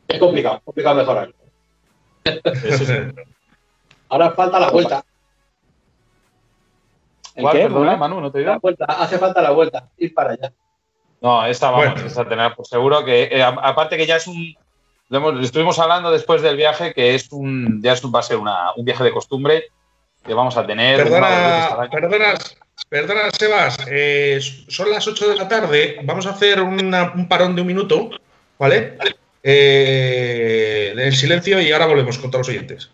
[0.08, 1.34] Es complicado, complicado mejorar.
[4.10, 5.04] Ahora falta la vuelta.
[7.40, 7.70] ¿Cuál, qué?
[7.70, 10.52] Manu, no te La vuelta, hace falta la vuelta, ir para allá.
[11.22, 14.56] No, esta vamos a tener por seguro que, eh, aparte que ya es un,
[15.42, 19.12] estuvimos hablando después del viaje que es un, ya va a ser un viaje de
[19.12, 19.66] costumbre
[20.26, 21.04] que vamos a tener.
[21.04, 22.34] Perdona, perdona,
[22.90, 27.62] perdona Sebas, eh, son las 8 de la tarde, vamos a hacer un parón de
[27.62, 28.12] un minuto,
[28.58, 28.98] ¿vale?
[29.44, 32.90] Eh, en silencio y ahora volvemos con todos los oyentes.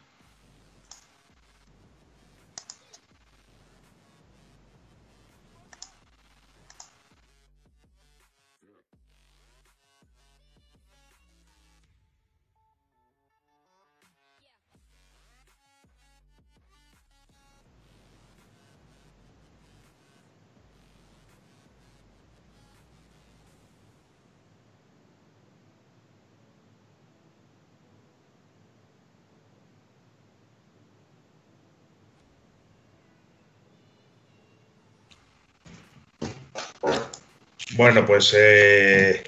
[37.77, 39.23] Bueno, pues eh,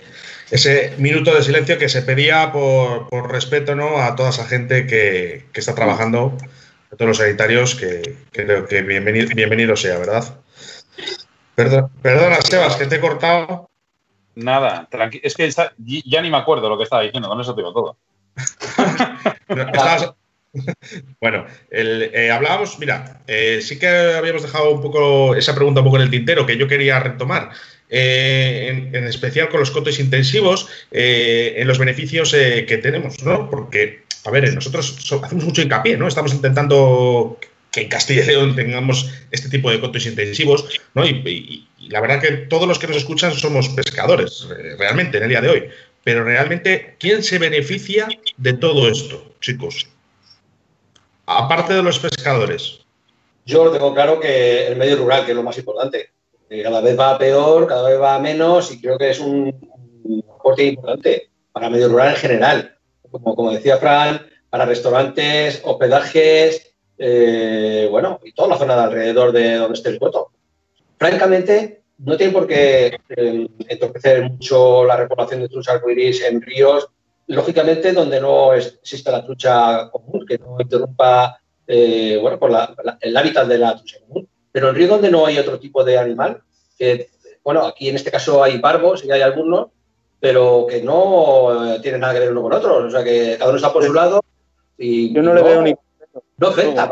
[0.49, 3.99] ese minuto de silencio que se pedía por, respeto ¿no?
[3.99, 6.35] a toda esa gente que, está trabajando,
[6.91, 10.35] a todos los sanitarios, que, creo que bienvenido, bienvenido sea, ¿verdad?
[11.55, 13.69] perdona, Sebas, que te he cortado.
[14.33, 14.87] Nada,
[15.21, 15.51] es que
[16.05, 17.97] ya ni me acuerdo lo que estaba diciendo, con eso te digo todo.
[21.21, 25.97] bueno, eh, hablábamos, mira, eh, sí que habíamos dejado un poco esa pregunta un poco
[25.97, 27.51] en el tintero que yo quería retomar.
[27.91, 33.49] Eh, en, especial con los cotos intensivos, eh, en los beneficios eh, que tenemos, ¿no?
[33.49, 36.07] Porque, a ver, nosotros hacemos mucho hincapié, ¿no?
[36.07, 37.39] Estamos intentando
[37.71, 41.03] que en Castilla y León tengamos este tipo de cotos intensivos, ¿no?
[41.03, 44.47] Y, la verdad que todos los que nos escuchan somos pescadores,
[44.77, 45.69] realmente, en el día de hoy.
[46.03, 49.87] Pero realmente, ¿quién se beneficia de todo esto, chicos?
[51.25, 52.81] Aparte de los pescadores.
[53.45, 56.11] Yo lo tengo claro que el medio rural, que es lo más importante
[56.63, 59.53] cada vez va peor, cada vez va menos y creo que es un,
[60.35, 62.75] aporte importante para medio rural en general.
[63.09, 69.31] Como, como decía Fran, para restaurantes, hospedajes, eh, bueno, y toda la zona de alrededor
[69.31, 70.31] de donde esté el coto.
[70.97, 76.87] Francamente, no tiene por qué eh, entorpecer mucho la repoblación de trucha arcoiris en ríos,
[77.27, 82.51] lógicamente donde no existe la trucha común, que no interrumpa eh, bueno, por
[83.01, 84.28] el hábitat de la trucha común.
[84.51, 86.41] Pero en río donde no hay otro tipo de animal,
[86.77, 87.09] que,
[87.43, 89.67] bueno, aquí en este caso hay barbos y hay algunos,
[90.19, 92.77] pero que no eh, tienen nada que ver uno con otro.
[92.77, 94.21] O sea, que cada uno está por su lado
[94.77, 95.13] y.
[95.13, 95.73] Yo no, le veo ni.
[96.37, 96.91] No afecta.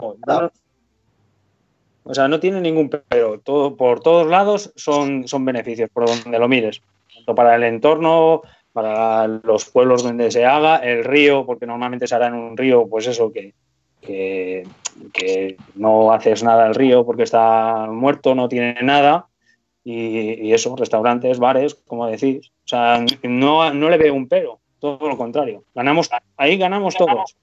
[2.04, 3.39] o sea, no tiene ningún pero.
[3.39, 6.82] Todo, por todos lados son, son beneficios, por donde lo mires.
[7.13, 8.43] Tanto para el entorno,
[8.78, 12.88] para los pueblos donde se haga, el río, porque normalmente se hará en un río,
[12.88, 13.56] pues eso, que,
[14.01, 14.65] que,
[15.75, 19.27] no haces nada al río porque está muerto, no tiene nada.
[19.83, 22.51] Y, eso, restaurantes, bares, como decís.
[22.65, 25.63] O sea, no, no le veo un pero, todo lo contrario.
[25.73, 27.38] Ganamos, ahí ganamos todos.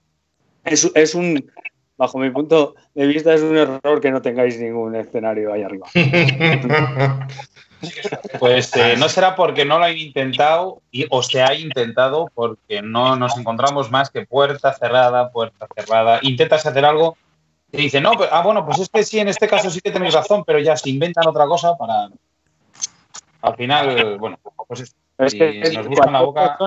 [0.65, 1.51] Es, es un,
[1.97, 5.87] bajo mi punto de vista, es un error que no tengáis ningún escenario ahí arriba.
[8.39, 12.83] Pues eh, no será porque no lo han intentado y, o se ha intentado porque
[12.83, 16.19] no nos encontramos más que puerta cerrada, puerta cerrada.
[16.23, 17.17] Intentas hacer algo
[17.73, 20.15] y dice, no, ah, bueno, pues es que sí, en este caso sí que tenéis
[20.15, 22.09] razón, pero ya se inventan otra cosa para.
[23.43, 26.59] Al final, bueno, pues es que nos gusta la boca.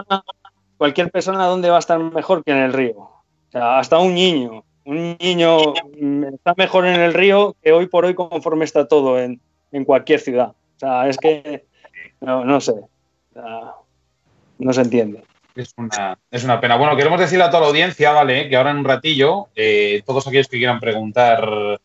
[0.77, 2.97] cualquier persona, ¿dónde va a estar mejor que en el río?
[2.97, 4.63] O sea, hasta un niño.
[4.85, 5.73] Un niño
[6.33, 10.19] está mejor en el río que hoy por hoy, conforme está todo en, en cualquier
[10.19, 10.53] ciudad.
[10.77, 11.65] O sea, es que
[12.21, 12.73] no, sé.
[14.59, 15.23] no se entiende.
[15.55, 16.77] Es una, es una, pena.
[16.77, 18.47] Bueno, queremos decirle a toda la audiencia, ¿vale?
[18.47, 21.79] Que ahora en un ratillo, eh, todos aquellos que quieran preguntar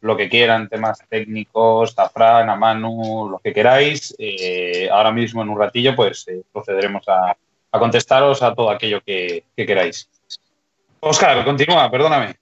[0.00, 5.42] lo que quieran, temas técnicos, a Fran, a Manu, lo que queráis, eh, ahora mismo
[5.42, 7.36] en un ratillo, pues eh, procederemos a,
[7.78, 10.08] contestaros a todo aquello que, que queráis.
[11.00, 12.34] Oscar, continúa, perdóname.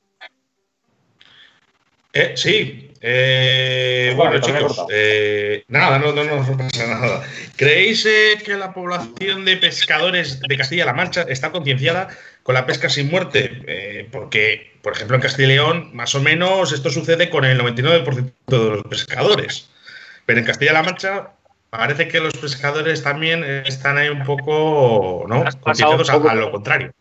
[2.35, 7.23] Sí, eh, bueno, chicos, eh, nada, no, no, no, pasa nada.
[7.57, 12.09] ¿Creéis eh, que la población de pescadores de Castilla-La Mancha está concienciada
[12.43, 14.09] con la pesca sin muerte?
[14.11, 18.33] porque, por ejemplo, en Castilla y León, más o menos, esto sucede con el 99%
[18.47, 19.71] de los pescadores.
[20.25, 21.31] Pero en Castilla-La Mancha
[21.71, 25.45] parece que los pescadores también están ahí un poco, ¿no?
[25.45, 26.93] a, lo contrario.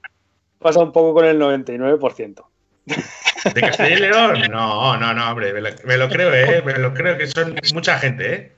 [0.59, 2.43] Pasa un poco con el 99%.
[2.85, 4.39] ¿De Castilla y León?
[4.51, 6.61] No, no, no, hombre, me lo, creo, ¿eh?
[6.65, 8.51] Me lo creo que son mucha gente, ¿eh?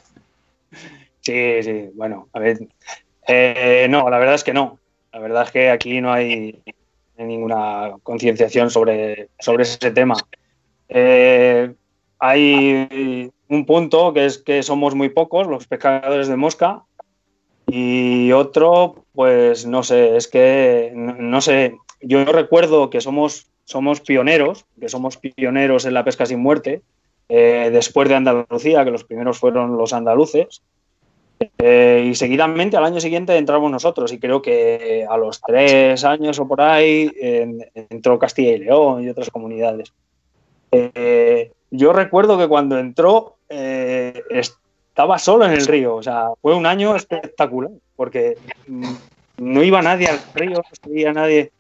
[1.21, 2.59] Sí, sí, bueno, a ver.
[3.27, 4.79] Eh, no, la verdad es que no.
[5.11, 6.61] La verdad es que aquí no hay,
[7.17, 10.15] ninguna concienciación sobre, sobre ese tema.
[10.89, 11.73] Eh,
[12.19, 16.83] hay un punto que es que somos muy pocos los pescadores de mosca
[17.67, 24.65] y otro, pues no sé, es que no, sé, yo recuerdo que somos, somos pioneros,
[24.79, 26.81] que somos pioneros en la pesca sin muerte,
[27.27, 30.61] eh, después de Andalucía, que los primeros fueron los andaluces,
[31.59, 36.39] eh, y seguidamente al año siguiente entramos nosotros y creo que a los tres años
[36.39, 37.11] o por ahí
[37.89, 39.91] entró Castilla y León y otras comunidades.
[40.71, 46.65] Eh, yo recuerdo que cuando entró estaba solo en el río, o sea, fue un
[46.65, 48.93] año espectacular, porque mm,
[49.39, 51.51] no iba nadie al río, no sabía nadie,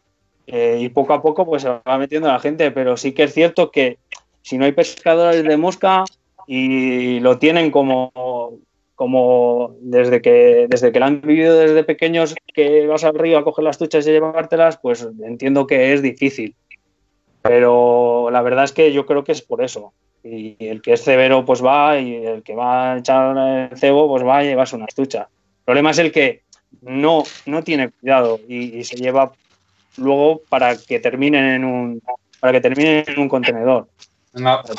[0.47, 3.33] eh, y poco a poco pues se va metiendo la gente, pero sí que es
[3.33, 3.99] cierto que
[4.41, 6.05] si no hay pescadores de mosca
[6.47, 8.11] y lo tienen como,
[8.95, 13.43] como desde que desde que lo han vivido desde pequeños que vas al río a
[13.43, 16.55] coger las tuchas y llevártelas, pues entiendo que es difícil.
[17.41, 19.93] Pero la verdad es que yo creo que es por eso.
[20.23, 24.07] Y el que es severo, pues va, y el que va a echar el cebo,
[24.07, 25.29] pues va y llevas una estucha.
[25.29, 26.41] El problema es el que
[26.81, 29.31] no, no tiene cuidado y, se lleva
[29.97, 32.01] luego para que terminen en un
[32.39, 33.87] para que terminen en un contenedor.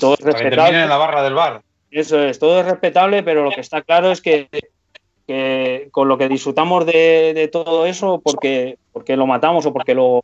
[0.00, 0.82] todo es respetable.
[0.82, 1.62] en la barra del bar.
[1.90, 4.48] Eso es, todo es respetable, pero lo que está claro es que,
[5.90, 10.22] con lo que disfrutamos de, todo eso, porque, porque lo matamos o porque lo,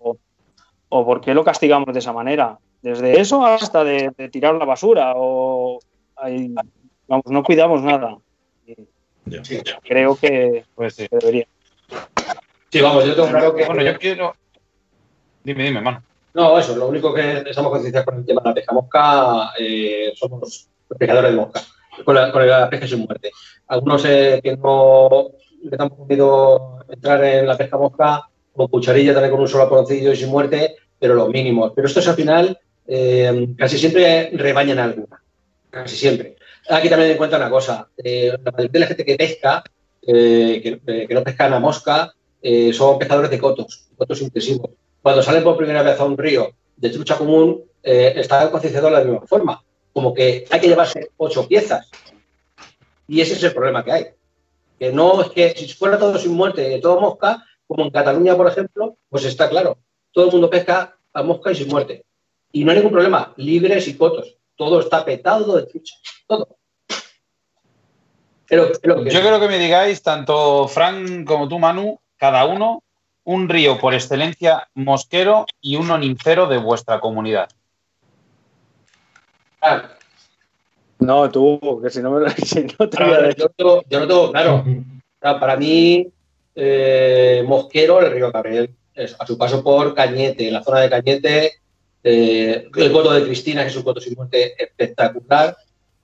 [0.88, 2.58] o por qué lo castigamos de esa manera.
[2.82, 5.80] Desde eso hasta de, tirar la basura o
[7.08, 8.18] vamos, no cuidamos nada.
[9.82, 11.46] Creo que, pues debería.
[12.70, 13.64] Sí, vamos, yo tengo claro que.
[13.64, 14.34] Bueno, yo quiero.
[15.44, 16.02] Dime, dime, mano.
[16.32, 20.12] No, eso, lo único que estamos concienciados con el tema de la pesca mosca, eh,
[20.16, 21.60] somos pescadores de mosca,
[22.02, 23.30] con la, con la pesca sin muerte.
[23.68, 28.22] Algunos eh, que no que han podido entrar en la pesca mosca
[28.54, 31.72] con cucharilla, también con un solo poncillo y sin muerte, pero los mínimos.
[31.74, 35.22] Pero estos al final eh, casi siempre rebañan alguna,
[35.70, 36.36] casi siempre.
[36.70, 39.62] Aquí también en cuenta una cosa, eh, la mayoría de la gente que pesca,
[40.02, 42.12] que, no pescan a mosca,
[42.72, 44.70] son pescadores de cotos, cotos intensivos.
[45.04, 49.04] Cuando salen por primera vez a un río de trucha común, están concienciados de la
[49.04, 49.62] misma forma,
[49.92, 51.90] como que hay que llevarse ocho piezas.
[53.06, 54.06] Y ese es el problema que hay.
[54.78, 58.48] Que no es que si fuera todo sin muerte, todo mosca, como en Cataluña, por
[58.48, 59.76] ejemplo, pues está claro,
[60.10, 62.06] todo el mundo pesca a mosca y sin muerte.
[62.50, 64.38] Y no hay ningún problema, libres y cotos.
[64.56, 65.96] Todo está petado de trucha.
[66.26, 66.56] Todo.
[68.48, 72.83] Yo creo que me digáis, tanto Fran como tú, Manu, cada uno,
[73.24, 77.48] un río por excelencia mosquero y uno ninfero de vuestra comunidad.
[80.98, 82.98] No, tú, que si no, me, si no te
[83.36, 84.64] yo, yo, no tengo claro.
[85.20, 86.08] para mí,
[86.54, 88.74] eh, mosquero, el río Cabrel
[89.18, 91.52] a su paso por Cañete, en la zona de Cañete,
[92.02, 95.56] eh, el coto de Cristina, que es un coto sin muerte espectacular.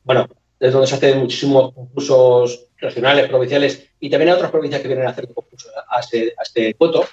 [0.02, 0.26] Bueno,
[0.58, 5.06] es donde se hacen muchísimos concursos regionales, provinciales y también hay otras provincias que vienen
[5.06, 7.04] a hacer concursos a este, a este coto.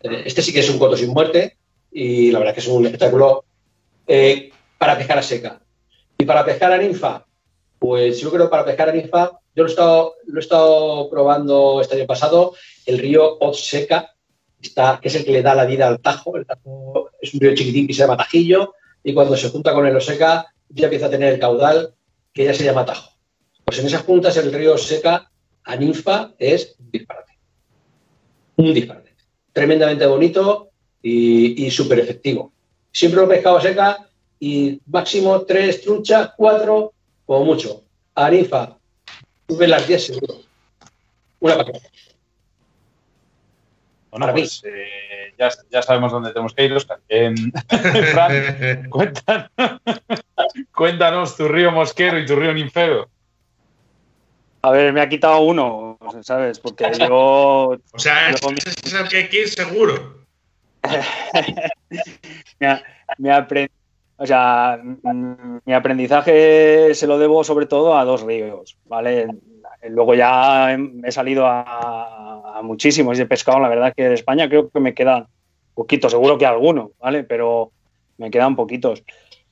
[0.00, 1.56] Eh, este sí que es un coto sin muerte
[1.90, 3.44] y la verdad que es un espectáculo
[4.06, 5.60] eh, para pescar a seca.
[6.18, 7.26] Y para pescar a ninfa,
[7.78, 11.10] pues yo creo que para pescar a ninfa, yo lo he estado, lo he estado
[11.10, 12.54] probando este año pasado,
[12.86, 14.12] el río Seca
[15.00, 16.36] que es el que le da la vida al Tajo.
[16.36, 19.86] El Tajo es un río chiquitín que se llama Tajillo y cuando se junta con
[19.86, 21.94] el Oseca ya empieza a tener el caudal
[22.32, 23.11] que ya se llama Tajo.
[23.64, 25.30] Pues en esas puntas el río Seca
[25.64, 27.32] a ninfa es un disparate.
[28.56, 29.14] Un disparate.
[29.52, 30.70] Tremendamente bonito
[31.02, 32.52] y, súper efectivo.
[32.92, 34.06] Siempre lo pescado seca
[34.38, 36.92] y máximo tres truchas, cuatro
[37.26, 37.82] o mucho.
[38.14, 38.76] A ninfa,
[39.48, 40.34] sube las 10 seguro.
[41.40, 41.80] Una paqueta.
[44.10, 45.32] Bueno, pues eh,
[45.70, 47.00] ya, sabemos dónde tenemos que ir, Oscar.
[48.12, 48.90] Fran,
[50.74, 53.08] cuéntanos, tu río mosquero y tu río ninfero.
[54.64, 56.60] A ver, me ha quitado uno, ¿sabes?
[56.60, 57.76] Porque yo.
[57.92, 60.22] O sea, es el que quieres seguro.
[64.16, 64.80] o sea,
[65.64, 69.26] mi aprendizaje se lo debo sobre todo a dos ríos, ¿vale?
[69.88, 73.58] Luego ya he salido a, muchísimos de pescado.
[73.58, 75.26] La verdad que de España creo que me quedan
[75.74, 77.24] poquitos, seguro que algunos, ¿vale?
[77.24, 77.72] Pero
[78.18, 79.02] me quedan poquitos.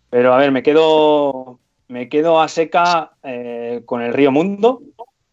[0.08, 1.58] Pero a ver, me quedo,
[1.88, 4.82] me quedo a seca eh, con el río Mundo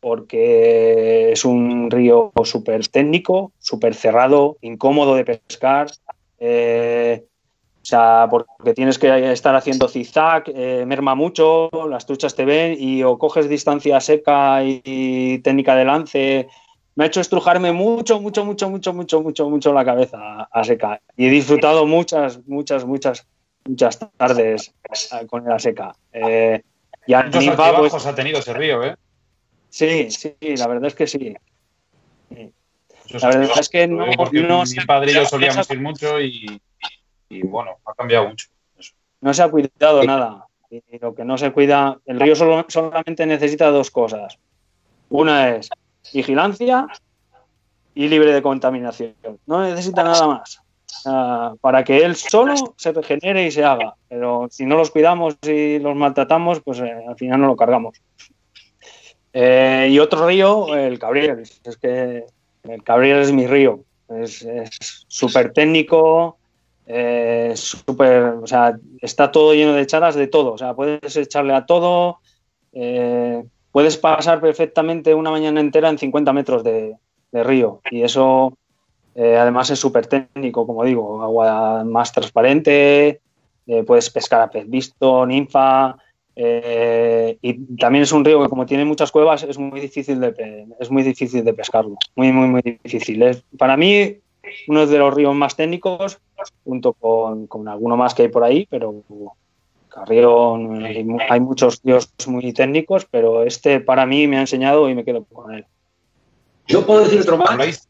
[0.07, 5.91] porque es un río súper técnico, súper cerrado, incómodo de pescar.
[6.39, 7.25] Eh,
[7.81, 12.77] o sea, porque tienes que estar haciendo zigzag, eh, merma mucho, las truchas te ven
[12.79, 16.47] y o coges distancia seca y, técnica de lance.
[16.95, 21.01] Me ha hecho estrujarme mucho, mucho, mucho, mucho, mucho, mucho, mucho la cabeza a seca.
[21.17, 23.27] Y he disfrutado muchas, muchas, muchas,
[23.65, 24.73] muchas tardes
[25.27, 25.93] con la seca.
[26.13, 26.61] Eh,
[27.05, 27.45] y Muchos
[27.91, 28.95] pues, ha tenido ese río, ¿eh?
[29.77, 31.35] Sí, sí, la verdad es que sí.
[32.31, 36.59] La verdad es que no, no mi padre y yo solíamos ir mucho y,
[37.43, 38.47] bueno, ha cambiado mucho.
[39.21, 40.47] No se ha cuidado nada.
[40.71, 44.39] Y lo que no se cuida, el río solo, solamente necesita dos cosas.
[45.09, 45.69] Una es
[46.11, 46.87] vigilancia
[47.93, 49.13] y libre de contaminación.
[49.45, 50.59] No necesita nada más.
[51.61, 53.93] para que él solo se regenere y se haga.
[54.09, 58.01] Pero si no los cuidamos y los maltratamos, pues eh, al final no lo cargamos.
[59.39, 61.43] Eh, y otro río, el Cabriel.
[61.63, 62.25] Es que
[62.63, 63.81] el Cabriel es mi río.
[64.09, 64.47] Es
[65.07, 66.39] súper técnico,
[66.87, 67.53] eh,
[67.85, 70.53] o sea, está todo lleno de charas de todo.
[70.53, 72.17] O sea, puedes echarle a todo.
[72.73, 76.95] Eh, puedes pasar perfectamente una mañana entera en 50 metros de,
[77.31, 77.81] río.
[77.91, 78.57] Y eso,
[79.15, 81.21] además, es súper técnico, como digo.
[81.21, 83.21] Agua más transparente,
[83.85, 85.95] puedes pescar a pez visto, ninfa.
[86.39, 90.67] Eh, y también es un río que como tiene muchas cuevas es muy difícil de,
[90.79, 93.23] es muy difícil de pescarlo, muy, muy, muy difícil.
[93.23, 94.17] Es, para mí
[94.67, 96.19] uno de los ríos más técnicos,
[96.63, 99.03] junto con, con alguno más que hay por ahí, pero
[99.89, 105.03] Carrión, hay, muchos ríos muy técnicos, pero este para mí me ha enseñado y me
[105.03, 105.65] quedo con él.
[106.67, 107.89] ¿Yo puedo decir otro más?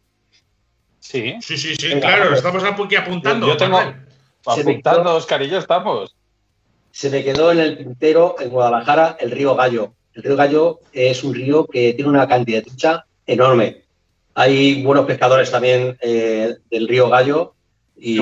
[1.02, 1.36] Sí.
[1.42, 3.46] Sí, sí, sí, claro, estamos aquí apuntando.
[3.46, 3.78] Yo, tengo
[4.46, 6.17] apuntando, Oscar y yo estamos
[6.92, 9.94] se me quedó en el tintero en Guadalajara el río Gallo.
[10.14, 13.84] El río Gallo es un río que tiene una cantidad de trucha enorme.
[14.34, 17.54] Hay buenos pescadores también eh, del río Gallo
[17.96, 18.20] y,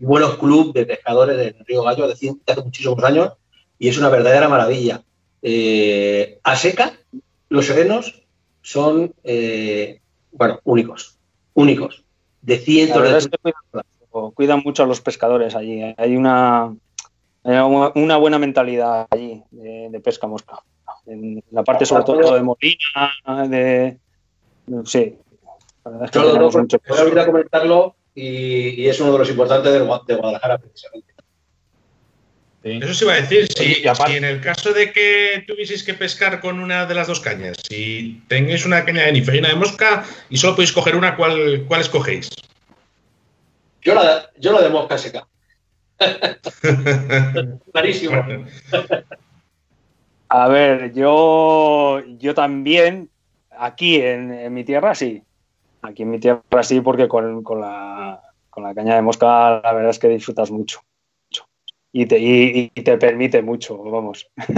[0.00, 3.32] buenos clubes de pescadores del río Gallo de, hace muchísimos años
[3.78, 5.02] y es una verdadera maravilla.
[5.42, 6.92] Eh, a seca,
[7.48, 8.22] los serenos
[8.62, 10.00] son, eh,
[10.32, 11.16] bueno, únicos,
[11.54, 12.04] únicos,
[12.42, 13.52] de cientos de...
[14.34, 15.94] cuidan mucho a los pescadores allí.
[15.96, 16.74] Hay una,
[17.48, 20.62] una buena mentalidad allí de, pesca mosca.
[21.06, 23.98] En la parte sobre todo de Molina, de...
[24.66, 31.14] La Yo voy a comentarlo y, es uno de los importantes de, Guadalajara precisamente.
[32.62, 33.82] Eso sí iba a decir, si,
[34.16, 38.20] en el caso de que tuvieseis que pescar con una de las dos cañas, si
[38.28, 41.64] tenéis una caña de nífer y una de mosca y solo podéis coger una, ¿cuál,
[41.66, 42.30] cuál escogéis?
[43.80, 45.26] Yo la, yo la de mosca seca.
[47.72, 48.22] Clarísimo.
[50.30, 53.08] A ver, yo, yo también,
[53.50, 55.22] aquí en, mi tierra sí.
[55.80, 58.20] Aquí en mi tierra sí, porque con, la,
[58.74, 60.80] caña de mosca la verdad es que disfrutas mucho.
[61.90, 64.28] Y, te, y, te permite mucho, vamos.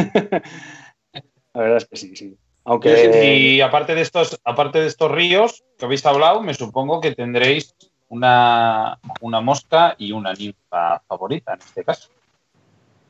[1.55, 2.37] la verdad es que sí, sí.
[2.65, 3.37] Aunque...
[3.39, 7.77] Y aparte de estos, aparte de estos ríos que habéis hablado, me supongo que tendréis
[8.11, 12.11] una, una mosca y una ninfa favorita en este caso.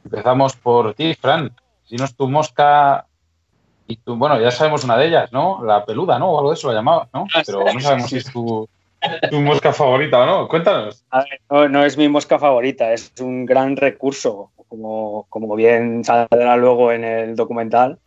[0.05, 1.53] Empezamos por ti, Fran.
[1.85, 3.07] Si no es tu mosca
[3.87, 5.65] y tu, bueno, ya sabemos una de ellas, ¿no?
[5.65, 6.31] La peluda, ¿no?
[6.31, 7.27] O algo de eso la llamaba, ¿no?
[7.35, 8.69] Ah, Pero no sabemos si es tu,
[9.31, 10.49] tu mosca favorita o no.
[10.49, 11.05] Cuéntanos.
[11.51, 17.05] no, es mi mosca favorita, es un gran recurso, como, como bien saldrá luego en
[17.05, 17.99] el documental.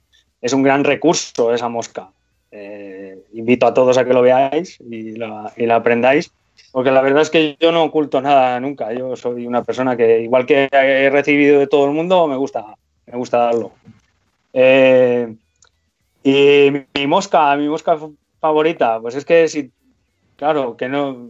[0.42, 2.10] Es un gran recurso esa mosca.
[2.52, 6.32] Eh, invito a todos a que lo veáis y la, y la aprendáis
[6.72, 8.92] porque la verdad es que yo no oculto nada nunca.
[8.94, 12.66] Yo soy una persona que, igual que he recibido de todo el mundo, me gusta,
[13.06, 13.74] me gusta darlo.
[14.54, 15.36] Eh,
[16.24, 17.98] y mi mosca, mi mosca
[18.40, 19.72] favorita, pues es que si,
[20.36, 21.30] claro, que no,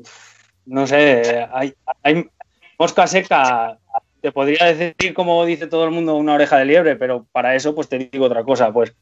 [0.65, 2.29] no sé, hay, hay
[2.77, 3.77] mosca seca,
[4.21, 7.75] te podría decir, como dice todo el mundo, una oreja de liebre, pero para eso
[7.75, 8.93] pues te digo otra cosa, pues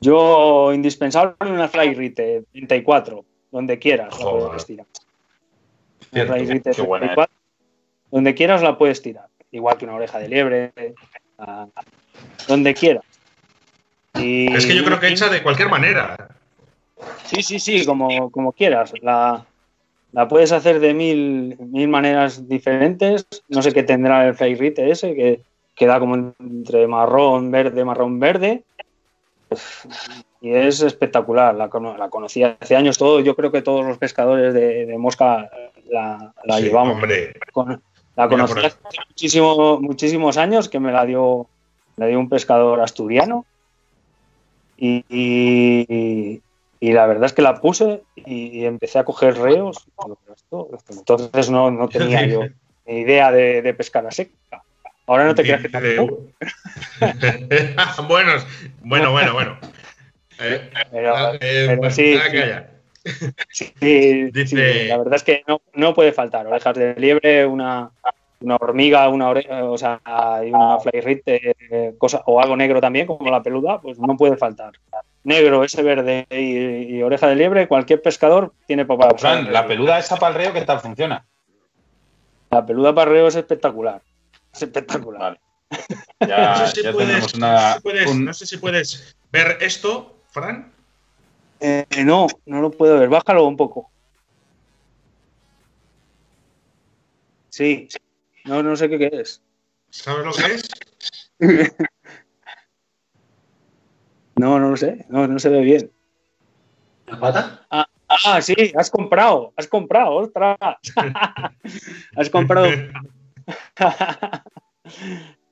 [0.00, 4.14] yo indispensable una fly rite 34, donde quieras,
[8.10, 10.72] donde quieras la puedes tirar, igual que una oreja de liebre,
[12.48, 13.04] donde quieras.
[14.14, 16.28] es que yo creo que hecha de cualquier manera.
[17.24, 18.92] Sí, sí, sí, como, como quieras.
[19.00, 19.46] La,
[20.12, 23.26] la puedes hacer de mil, mil maneras diferentes.
[23.48, 25.40] No sé qué tendrá el Flayrite ese, que
[25.74, 28.64] queda como entre marrón, verde, marrón, verde.
[30.42, 31.54] Y es espectacular.
[31.54, 33.20] La, la conocí hace años todo.
[33.20, 35.48] Yo creo que todos los pescadores de mosca
[35.90, 37.02] la, llevamos.
[38.16, 38.78] la conocí hace
[39.08, 41.46] muchísimo, muchísimos años que me la dio,
[41.96, 43.44] dio un pescador asturiano.
[44.78, 46.40] y,
[46.80, 49.86] la verdad es que la puse y, empecé a coger reos.
[50.88, 52.42] Entonces no, no tenía yo
[52.86, 54.62] ni idea de, de pescar a seca.
[55.06, 56.28] Ahora no te creas que tampoco.
[58.08, 58.32] bueno,
[58.82, 59.58] bueno, bueno, bueno.
[60.38, 62.38] Eh, pero, eh, sí, sí,
[63.04, 67.90] la verdad es que no, no, puede faltar orejas de liebre, una,
[68.40, 73.06] una hormiga, una oreja, o sea, hay una fly eh, cosa, o algo negro también,
[73.06, 74.72] como la peluda, pues no puede faltar.
[75.22, 80.16] Negro, ese verde y, oreja de liebre, cualquier pescador tiene para Fran, la peluda esa
[80.16, 81.26] para el reo, ¿qué tal funciona?
[82.50, 84.02] La peluda para el reo es espectacular.
[84.52, 85.38] Es espectacular.
[86.26, 90.72] Ya, no, sé si puedes, no sé si puedes ver esto, Fran.
[91.60, 93.08] Eh, no, no lo puedo ver.
[93.08, 93.90] Bájalo un poco.
[97.50, 97.88] Sí,
[98.44, 99.42] no, no sé qué, es.
[99.90, 100.68] ¿Sabes lo que es?
[104.36, 105.04] no, no lo sé.
[105.08, 105.90] No, no se ve bien.
[107.06, 107.66] ¿La pata?
[107.70, 109.52] Ah, ah sí, has comprado.
[109.56, 110.56] Has comprado, ostras.
[112.16, 112.68] has comprado.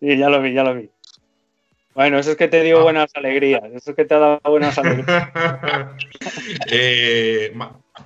[0.00, 0.90] sí, ya lo vi, ya lo vi.
[1.98, 2.82] Bueno, eso es que te dio ah.
[2.84, 3.64] buenas alegrías.
[3.74, 5.32] Eso es que te ha dado buenas alegrías.
[6.70, 7.52] Eh,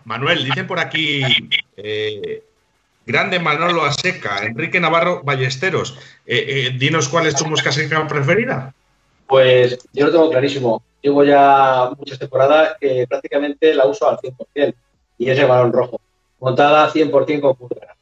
[0.04, 1.22] Manuel, dicen por aquí.
[1.76, 2.42] Eh,
[3.04, 5.98] grande Manolo Aseca, Enrique Navarro Ballesteros.
[6.24, 8.72] Eh, dinos cuál es tu mosca seca preferida.
[9.26, 10.82] Pues yo lo tengo clarísimo.
[11.02, 14.74] Llevo ya muchas temporadas que prácticamente la uso al 100%.
[15.18, 16.00] Y es el balón rojo.
[16.40, 17.94] Montada 100% con púrpura.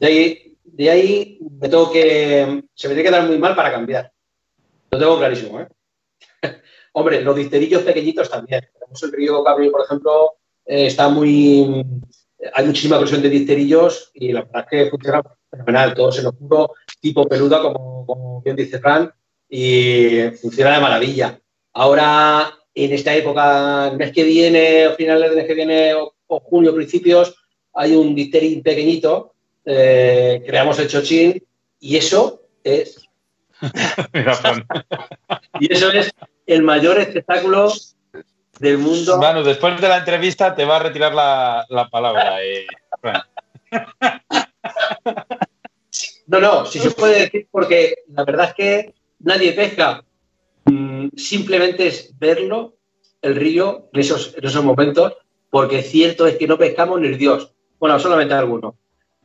[0.00, 2.64] De ahí, de ahí me tengo que.
[2.74, 4.13] Se me tiene que dar muy mal para cambiar.
[4.94, 5.68] Lo tengo clarísimo, ¿eh?
[6.92, 8.68] Hombre, los disterillos pequeñitos también.
[8.72, 10.34] Tenemos el río Gabriel, por ejemplo,
[10.64, 11.84] eh, está muy.
[12.52, 15.94] Hay muchísima presión de disterillos y la verdad es que funciona fenomenal.
[15.94, 19.12] Todo se lo juro, tipo peluda, como, bien dice Fran,
[19.48, 21.40] y funciona de maravilla.
[21.72, 26.14] Ahora, en esta época, el mes que viene, o finales del mes que viene, o,
[26.40, 27.34] junio, principios,
[27.72, 29.34] hay un disterín pequeñito,
[29.64, 31.44] eh, creamos el chochín,
[31.80, 33.03] y eso es
[35.60, 36.12] y eso es
[36.46, 37.72] el mayor espectáculo
[38.58, 39.18] del mundo.
[39.18, 42.42] Bueno, después de la entrevista te va a retirar la, palabra.
[42.42, 42.66] Eh,
[46.26, 50.04] no, no, si se puede decir porque la verdad es que nadie pesca.
[50.66, 52.76] Mm, simplemente es verlo,
[53.20, 55.14] el río, en esos, en esos momentos,
[55.50, 57.52] porque cierto es que no pescamos ni Dios.
[57.78, 58.74] Bueno, solamente algunos.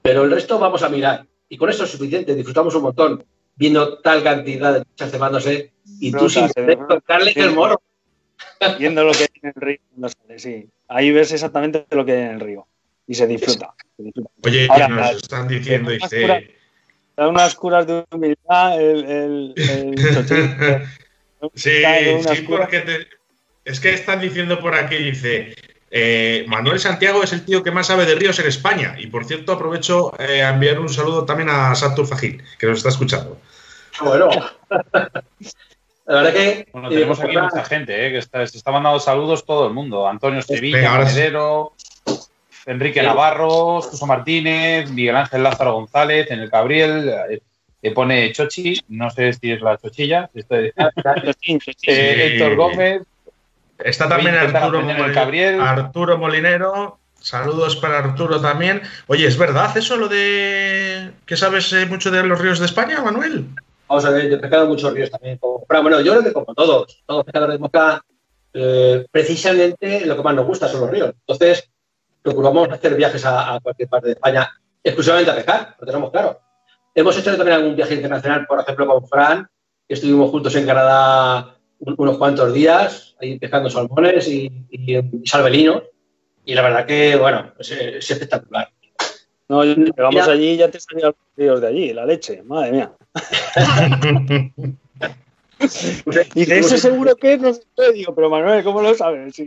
[0.01, 1.25] Pero el resto vamos a mirar.
[1.47, 3.23] Y con eso es suficiente, disfrutamos un montón
[3.59, 6.47] viendo tal cantidad de muchachas cemándose y tú sin
[6.87, 7.81] tocarle el moro.
[8.79, 10.69] Viendo lo que hay en el río, no sale, sí.
[10.87, 12.67] Ahí ves exactamente lo que hay en el río
[13.05, 13.73] y se disfruta.
[14.43, 15.91] Oye, Ahora, nos están diciendo.
[17.15, 20.85] Da unas curas de humildad el, el,
[21.53, 21.83] Sí,
[22.33, 23.07] sí, porque
[23.65, 25.53] es que están diciendo por aquí, dice,
[25.91, 28.95] eh, Manuel Santiago es el tío que más sabe de ríos en España.
[28.97, 32.77] Y por cierto, aprovecho eh, a enviar un saludo también a Santur Fajil, que nos
[32.77, 33.39] está escuchando.
[34.01, 34.29] Bueno,
[36.05, 36.67] la verdad que.
[36.71, 40.07] Bueno, tenemos aquí mucha gente, eh, que está, se está mandando saludos todo el mundo.
[40.07, 41.73] Antonio Estevilla, Medero,
[42.65, 47.41] Enrique Navarro, Suso Martínez, Miguel Ángel Lázaro González, en el Gabriel.
[47.81, 50.29] Le pone Chochi, no sé si es la Chochilla.
[51.81, 53.03] Héctor Gómez,
[53.79, 56.99] Está también Arturo, Molinero, Arturo Molinero.
[57.21, 58.81] Saludos para Arturo también.
[59.07, 63.01] Oye, ¿es verdad eso lo de que sabes eh, mucho de los ríos de España,
[63.01, 63.47] Manuel?
[63.87, 65.39] Vamos a ver, yo he pescado muchos ríos también.
[65.67, 68.03] Pero bueno, yo creo que como todos, todos pescadores de mosca,
[68.53, 71.13] eh, precisamente lo que más nos gusta son los ríos.
[71.27, 71.69] Entonces,
[72.21, 74.49] procuramos hacer viajes a, cualquier parte de España
[74.83, 76.39] exclusivamente a pescar, lo tenemos claro.
[76.95, 79.47] Hemos hecho también algún viaje internacional, por ejemplo, con Fran,
[79.87, 85.83] que estuvimos juntos en Canadá unos cuantos días ahí pescando salmones y, y, salvelinos.
[86.45, 87.71] Y la verdad que, bueno, es,
[88.09, 88.69] espectacular.
[89.47, 92.91] No, llegamos allí y ya te salían los ríos de allí, la leche, madre mía.
[96.35, 97.63] y de eso seguro que no sé,
[97.93, 99.41] digo, pero Manuel, ¿cómo lo sabes?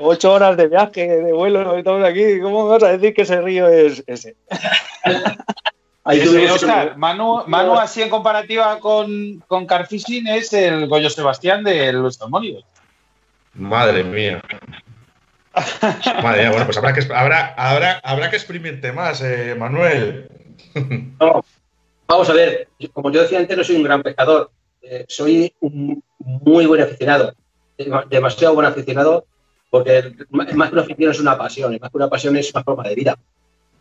[0.00, 3.68] Ocho horas de viaje, de vuelo, estamos aquí, ¿cómo vas a decir que ese río
[3.68, 4.36] es ese?
[6.08, 12.16] Oscar, Manu, Manu, así en comparativa con, con Carfishing, es el Goyo Sebastián de los
[12.16, 12.64] salmónidos.
[13.54, 14.40] Madre mía.
[16.22, 20.30] Madre mía, bueno, pues habrá que, habrá, habrá, habrá que exprimirte más, eh, Manuel.
[22.06, 24.50] vamos a ver, como yo decía antes, no soy un gran pescador,
[24.82, 27.34] eh, soy un muy buen aficionado,
[28.08, 29.26] demasiado buen aficionado,
[29.68, 32.64] porque más que una afición es una pasión, y más que una pasión es una
[32.64, 33.18] forma de vida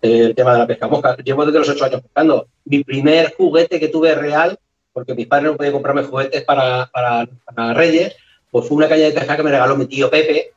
[0.07, 1.15] el tema de la pesca mosca.
[1.17, 2.47] Llevo desde los ocho años pescando.
[2.65, 4.57] Mi primer juguete que tuve real,
[4.93, 8.15] porque mis padres no podían comprarme juguetes para, para, Reyes,
[8.51, 10.53] pues fue una caña de pesca que me regaló mi tío Pepe,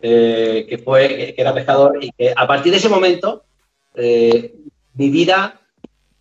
[0.00, 3.44] eh, que, fue, que era pescador, y que a partir de ese momento
[3.94, 4.54] eh,
[4.94, 5.60] mi vida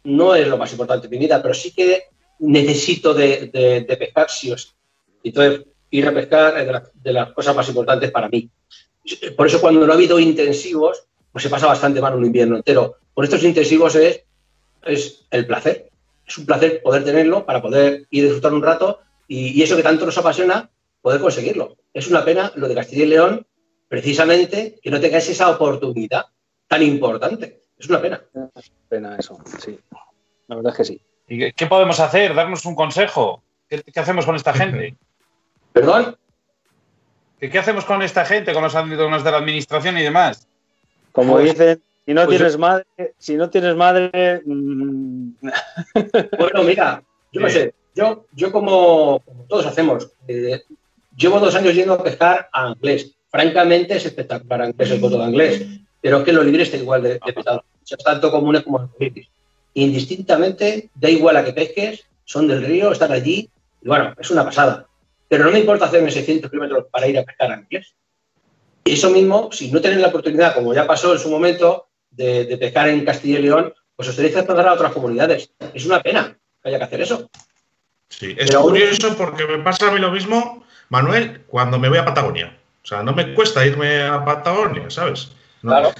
[0.03, 2.03] no es lo más importante de mi vida, pero sí que
[2.39, 4.69] necesito de, pescar sí o sí.
[5.23, 6.67] Entonces, ir a pescar es
[7.03, 8.49] de, las cosas más importantes para mí.
[9.35, 12.95] Por eso cuando no ha habido intensivos, pues se pasa bastante mal un invierno entero.
[13.13, 14.23] Por estos intensivos es,
[14.83, 15.89] es el placer.
[16.25, 19.75] Es un placer poder tenerlo para poder ir a disfrutar un rato y, y eso
[19.75, 20.69] que tanto nos apasiona,
[21.01, 21.77] poder conseguirlo.
[21.93, 23.47] Es una pena lo de Castilla y León,
[23.87, 26.25] precisamente, que no tengáis esa oportunidad
[26.67, 27.61] tan importante.
[27.77, 28.21] Es una pena.
[28.55, 29.79] Es pena eso, sí.
[30.47, 31.01] La verdad es que sí.
[31.29, 32.33] ¿Y qué podemos hacer?
[32.33, 33.43] ¿Darnos un consejo?
[33.69, 34.97] ¿Qué, hacemos con esta gente?
[35.71, 36.17] ¿Perdón?
[37.39, 40.48] ¿Qué, hacemos con esta gente, con los, de la administración y demás?
[41.11, 42.85] Como pues, dicen, si no pues tienes madre,
[43.17, 44.41] si no tienes madre.
[44.45, 45.31] Mm.
[46.37, 50.61] Bueno, mira, yo no sé, yo, yo como, todos hacemos, eh,
[51.15, 53.13] llevo dos años yendo a pescar a inglés.
[53.29, 55.65] Francamente es espectacular inglés el voto de inglés,
[56.01, 57.63] pero es que los libres está igual de, de pesado.
[57.83, 59.27] Son tanto comunes como los libres
[59.73, 63.49] indistintamente, da igual a que pesques, son del río, están allí,
[63.81, 64.87] y bueno, es una pasada.
[65.27, 67.77] Pero no me importa hacerme 600 kilómetros para ir a pescar a Y
[68.91, 72.89] eso mismo, si no tenéis la oportunidad, como ya pasó en su momento, de, pescar
[72.89, 75.51] en Castilla y León, pues os tenéis que pasar a otras comunidades.
[75.73, 77.29] Es una pena que haya que hacer eso.
[78.09, 82.05] Sí, es curioso porque me pasa a mí lo mismo, Manuel, cuando me voy a
[82.05, 82.57] Patagonia.
[82.83, 85.31] O sea, no me cuesta irme a Patagonia, ¿sabes?
[85.61, 85.91] Claro.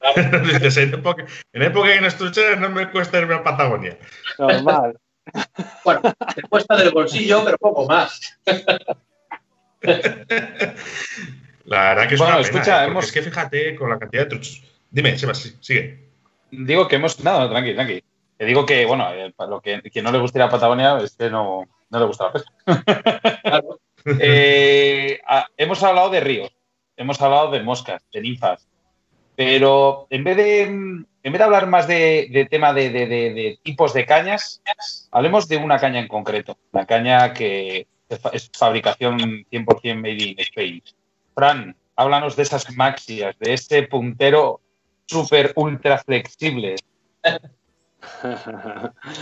[0.14, 3.98] en, época, en época en no me cuesta irme a Patagonia.
[4.38, 4.98] Normal.
[5.84, 6.00] bueno,
[6.34, 8.38] te cuesta del bolsillo, pero poco más.
[11.68, 12.94] La verdad que es una escucha, ¿eh?
[12.98, 14.62] es que fíjate con la cantidad de truchos.
[14.90, 16.08] Dime, Sebas, sigue.
[16.50, 17.22] Digo que hemos.
[17.22, 18.02] No, no, tranqui, tranqui.
[18.38, 21.14] Te digo que, bueno, eh, lo que quien no le gusta ir a Patagonia es
[21.14, 22.52] que no, no le gusta la pesca.
[24.20, 25.20] Eh,
[25.58, 26.50] hemos hablado de ríos,
[26.96, 28.66] hemos hablado de moscas, de ninfas,
[29.36, 34.62] pero en vez de, en vez de hablar más de, tema de, tipos de cañas,
[35.10, 36.56] hablemos de una caña en concreto.
[36.72, 40.82] La caña que es fabricación 100% made in Spain.
[41.38, 44.60] Fran, háblanos de esas maxias, de ese puntero
[45.06, 46.74] súper ultra flexible.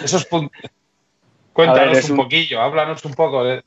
[0.02, 0.26] Esos
[1.52, 3.44] Cuéntanos un, poquillo, háblanos un poco.
[3.44, 3.62] De...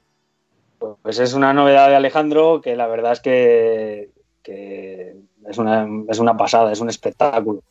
[1.03, 4.09] Pues es una novedad de Alejandro que la verdad es que
[5.47, 7.61] es una, es una pasada, es un espectáculo.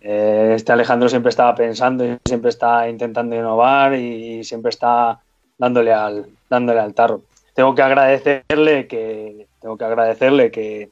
[0.00, 5.20] Eh, este Alejandro siempre estaba pensando y siempre está intentando innovar y siempre está
[5.58, 7.20] dándole al, dándole al tarro.
[7.54, 10.90] Tengo que agradecerle que, tengo que, agradecerle que,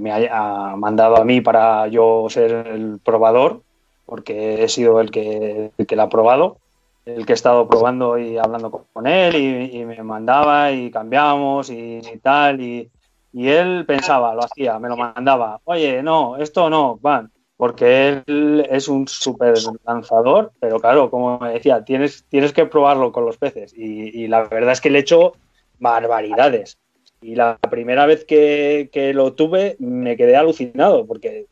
[0.00, 3.62] me haya mandado a mí para yo ser el probador,
[4.06, 6.58] porque he sido el que, el que lo ha probado,
[7.04, 12.00] el que he estado probando y hablando con él y, me mandaba y cambiamos y
[12.22, 12.60] tal.
[12.60, 12.90] Y,
[13.34, 18.64] y él pensaba, lo hacía, me lo mandaba, oye, no, esto no, van, porque él
[18.70, 23.36] es un súper lanzador, pero claro, como me decía, tienes, tienes que probarlo con los
[23.36, 23.74] peces.
[23.76, 25.32] Y, la verdad es que le he hecho
[25.80, 26.78] barbaridades.
[27.24, 31.46] Y la primera vez que, lo tuve me quedé alucinado, porque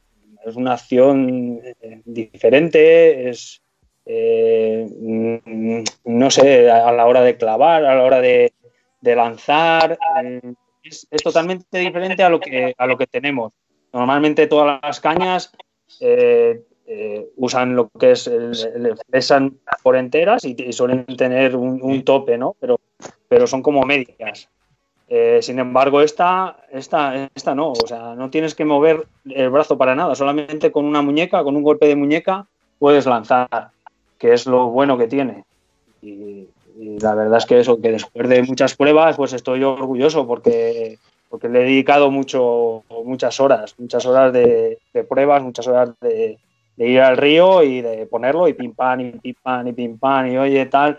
[0.45, 3.63] es una acción eh, diferente, es,
[4.05, 4.87] eh,
[6.05, 8.53] no sé, a la hora de clavar, a la hora de,
[9.01, 9.99] lanzar.
[10.23, 10.53] Eh,
[10.83, 13.55] es, totalmente diferente a lo que, a lo que tenemos.
[13.95, 15.53] Normalmente todas las cañas
[17.37, 18.31] usan lo que es,
[19.11, 22.57] pesan por enteras y, suelen tener un, tope, ¿no?
[22.61, 22.79] Pero,
[23.27, 24.51] pero son como medias.
[25.15, 29.77] Eh, sin embargo, esta, esta, esta no, o sea, no tienes que mover el brazo
[29.77, 32.47] para nada, solamente con una muñeca, con un golpe de muñeca,
[32.79, 33.73] puedes lanzar,
[34.17, 35.45] que es lo bueno que tiene.
[36.01, 36.49] Y,
[36.99, 40.99] la verdad es que eso, que después de muchas pruebas, pues estoy orgulloso porque,
[41.29, 44.79] porque le he dedicado mucho, muchas horas, muchas horas de,
[45.11, 46.39] pruebas, muchas horas de,
[46.79, 50.33] ir al río y de ponerlo y pim pam y pim pam y pim pam
[50.33, 50.99] y oye tal.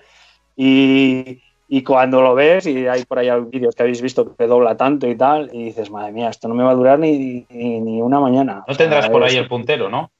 [0.55, 1.41] Y,
[1.81, 5.15] cuando lo ves, y hay por ahí vídeos que habéis visto que dobla tanto y
[5.15, 8.63] tal, y dices, madre mía, esto no me va a durar ni, ni, una mañana.
[8.67, 10.11] No tendrás por ahí el puntero, ¿no?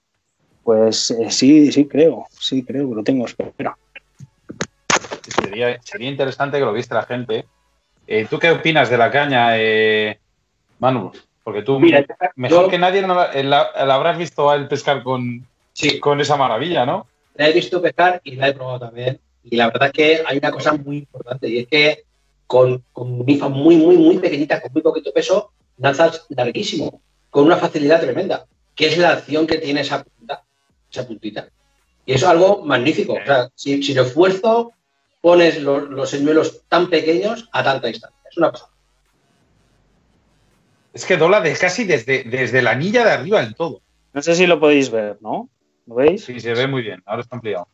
[0.64, 3.76] Pues eh, sí, sí creo, sí creo que lo tengo, espera
[5.44, 7.46] sería, sería interesante que lo viste la gente.
[8.08, 10.20] Eh, ¿Tú qué opinas de la caña, eh,
[10.80, 11.12] Manu?
[11.44, 11.80] Porque tú,
[12.36, 15.46] mejor que nadie, eh, la, habrás visto a él pescar con,
[16.00, 17.08] con esa maravilla, ¿no?
[17.36, 19.20] La he visto pescar y la he probado también.
[19.44, 22.04] Y la verdad es que hay una cosa muy importante y es que
[22.48, 27.58] con, con bifa muy, muy, muy pequeñita, con muy poquito peso, lanzas larguísimo, con una
[27.58, 30.44] facilidad tremenda, que es la acción que tiene esa puntita.
[30.92, 31.50] Esa puntita.
[32.06, 33.14] Y eso es algo magnífico.
[33.14, 34.74] O sea, si, si lo esfuerzo
[35.22, 38.20] pones los, señuelos tan pequeños a tanta distancia.
[38.30, 38.72] es una pasada.
[40.94, 43.82] Es que dobla de casi desde, desde la anilla de arriba del todo.
[44.14, 45.50] No sé si lo podéis ver, ¿no?
[45.88, 46.26] ¿Lo veis?
[46.26, 47.02] Sí, se ve muy bien.
[47.06, 47.68] Ahora está ampliado.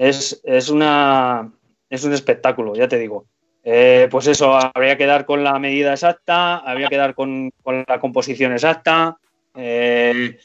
[0.00, 1.52] Es, una,
[1.90, 3.26] es un espectáculo, ya te digo.
[3.62, 7.50] Eh, pues eso, habría que dar con la medida exacta, habría que dar con,
[7.86, 9.18] la composición exacta.
[9.54, 10.38] Eh,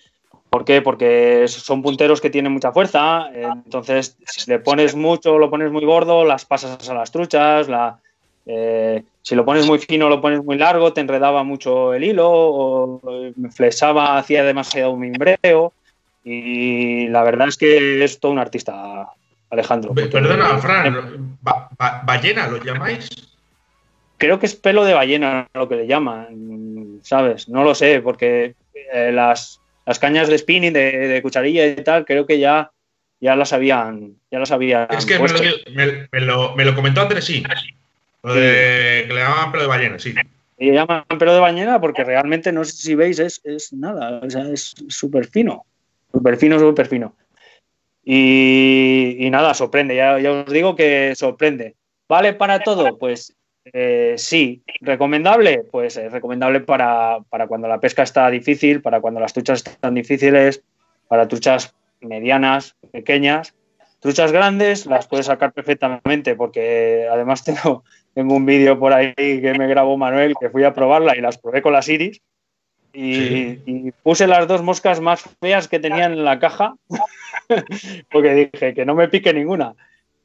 [0.49, 0.81] ¿Por qué?
[0.81, 5.85] Porque son punteros que tienen mucha fuerza, entonces si le pones mucho, lo pones muy
[5.85, 7.99] gordo, las pasas a las truchas, la,
[8.45, 12.29] eh, si lo pones muy fino, lo pones muy largo, te enredaba mucho el hilo,
[12.29, 13.01] o
[13.51, 15.71] flexaba, hacía demasiado mimbreo,
[16.23, 19.09] y la verdad es que es todo un artista,
[19.55, 19.93] Alejandro.
[19.93, 21.37] Perdona, Fran,
[22.05, 23.09] ¿ballena lo llamáis?
[24.17, 27.49] Creo que es pelo de ballena lo que le llaman, ¿sabes?
[27.49, 28.55] No lo sé, porque
[28.93, 32.71] eh, las las cañas de spinning, de, cucharilla y tal, creo que ya,
[33.19, 37.43] ya las habían, ya las habían Es que me lo, me, lo, comentó Andrés, sí.
[38.23, 40.15] Lo de que le llamaban pelo de ballena, sí.
[40.57, 44.21] Y le llaman pelo de ballena porque realmente, no sé si veis, es, es nada,
[44.23, 45.65] o sea, es súper fino.
[46.11, 47.13] Súper fino, súper fino.
[48.07, 51.75] Y, y, nada, sorprende, ya, ya os digo que sorprende.
[52.07, 52.99] ¿Vale para todo?
[52.99, 53.35] Pues
[53.73, 59.33] eh, sí, recomendable, pues es recomendable para, cuando la pesca está difícil, para cuando las
[59.33, 60.61] truchas están difíciles,
[61.07, 63.55] para truchas medianas, pequeñas.
[63.99, 67.83] Truchas grandes las puedes sacar perfectamente porque además tengo,
[68.13, 71.39] tengo un vídeo por ahí que me grabó Manuel que fui a probarla y las
[71.39, 72.21] probé con las iris
[72.93, 76.75] y, y puse las dos moscas más feas que tenían en la caja
[78.11, 79.75] porque dije que no me pique ninguna.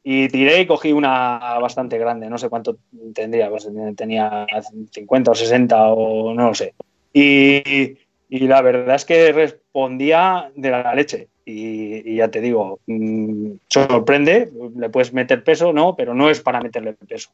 [0.03, 2.79] Y tiré y cogí una bastante grande, no sé cuánto
[3.15, 4.47] tendría, pues tenía
[4.91, 6.75] 50 o 60 o no lo sé.
[7.13, 7.99] Y,
[8.31, 11.29] la verdad es que respondía de la leche.
[11.45, 16.63] Y, ya te digo, mm, sorprende, le puedes meter peso, no, pero no es para
[16.63, 17.31] meterle peso.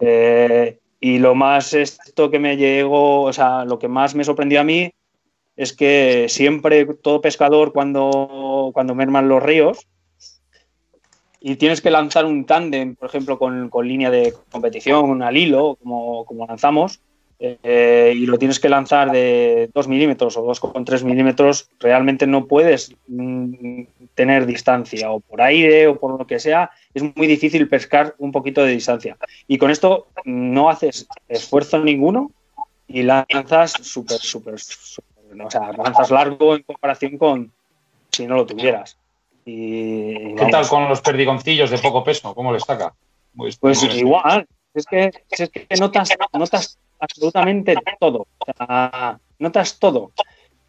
[0.00, 4.60] Eh, y lo más esto que me llegó, o sea, lo que más me sorprendió
[4.60, 4.92] a mí
[5.56, 9.86] es que siempre todo pescador cuando, cuando merman los ríos,
[11.44, 16.24] y tienes que lanzar un tándem, por ejemplo, con, línea de competición, al hilo, como,
[16.24, 17.00] como lanzamos,
[17.40, 22.94] eh, y lo tienes que lanzar de 2 milímetros o 2,3 milímetros, realmente no puedes
[23.08, 23.82] mm,
[24.14, 28.30] tener distancia, o por aire o por lo que sea, es muy difícil pescar un
[28.30, 29.16] poquito de distancia.
[29.48, 32.30] Y con esto no haces esfuerzo ninguno
[32.86, 34.60] y lanzas súper, súper,
[35.40, 37.52] o sea, lanzas largo en comparación con
[38.10, 38.98] si no lo tuvieras.
[39.44, 42.34] Y, ¿Qué tal con los perdigoncillos de poco peso?
[42.34, 42.94] ¿Cómo les saca?
[43.34, 43.58] Pues,
[43.94, 48.26] igual, es que, es que notas, notas absolutamente todo.
[48.38, 50.12] O sea, notas todo.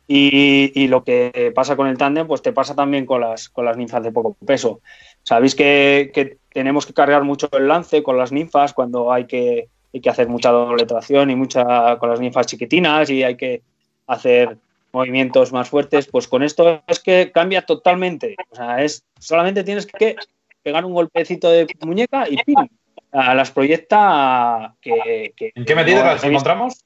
[0.07, 3.78] Y, lo que pasa con el tándem, pues te pasa también con las, con las
[3.78, 4.82] ninfas de poco peso.
[5.24, 10.01] Sabéis que, tenemos que cargar mucho el lance con las ninfas cuando hay que, hay
[10.01, 13.61] que hacer mucha doble tracción y mucha con las ninfas chiquitinas y hay que
[14.08, 14.58] hacer
[14.91, 18.36] movimientos más fuertes, pues con esto es que cambia totalmente.
[18.51, 20.16] O sea, es solamente tienes que
[20.62, 22.68] pegar un golpecito de muñeca y ¡pim!
[23.12, 26.84] las proyecta que, ¿En qué medida las encontramos?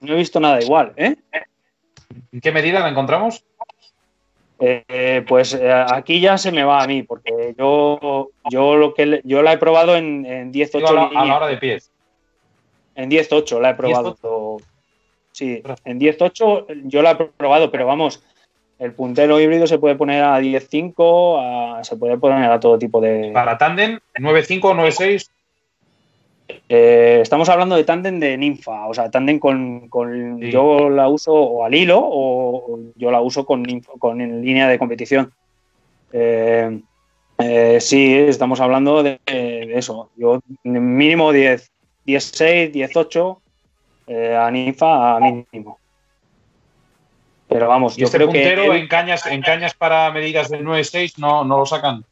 [0.00, 1.16] No he visto nada igual, ¿eh?
[2.32, 3.44] ¿En qué medida la encontramos?
[4.60, 9.20] Eh, pues eh, aquí ya se me va a mí, porque yo, yo lo que
[9.24, 11.10] yo la he probado en, en 10.8.
[11.16, 11.90] A, la hora de pies.
[12.94, 14.16] En 10.8 la he probado.
[15.34, 18.22] Sí, en 10.8 yo la he probado, pero vamos,
[18.78, 23.32] el puntero híbrido se puede poner a 10.5, se puede poner a todo tipo de.
[23.34, 23.98] ¿Para tándem?
[24.14, 25.28] ¿9.5 o 9.6?
[26.68, 29.88] Eh, estamos hablando de tándem de ninfa, o sea, tándem con,
[30.40, 33.64] yo la uso o al hilo o yo la uso con,
[33.98, 35.32] con en línea de competición.
[36.12, 36.80] Eh,
[37.38, 40.10] eh, sí, estamos hablando de, de, eso.
[40.16, 41.72] Yo mínimo 10,
[42.04, 43.40] 16, 18
[44.06, 45.78] eh, a ninfa a mínimo.
[47.48, 48.78] Pero vamos, yo este creo puntero que.
[48.78, 52.04] en cañas, en cañas para medidas del 9.6 no, no lo sacan.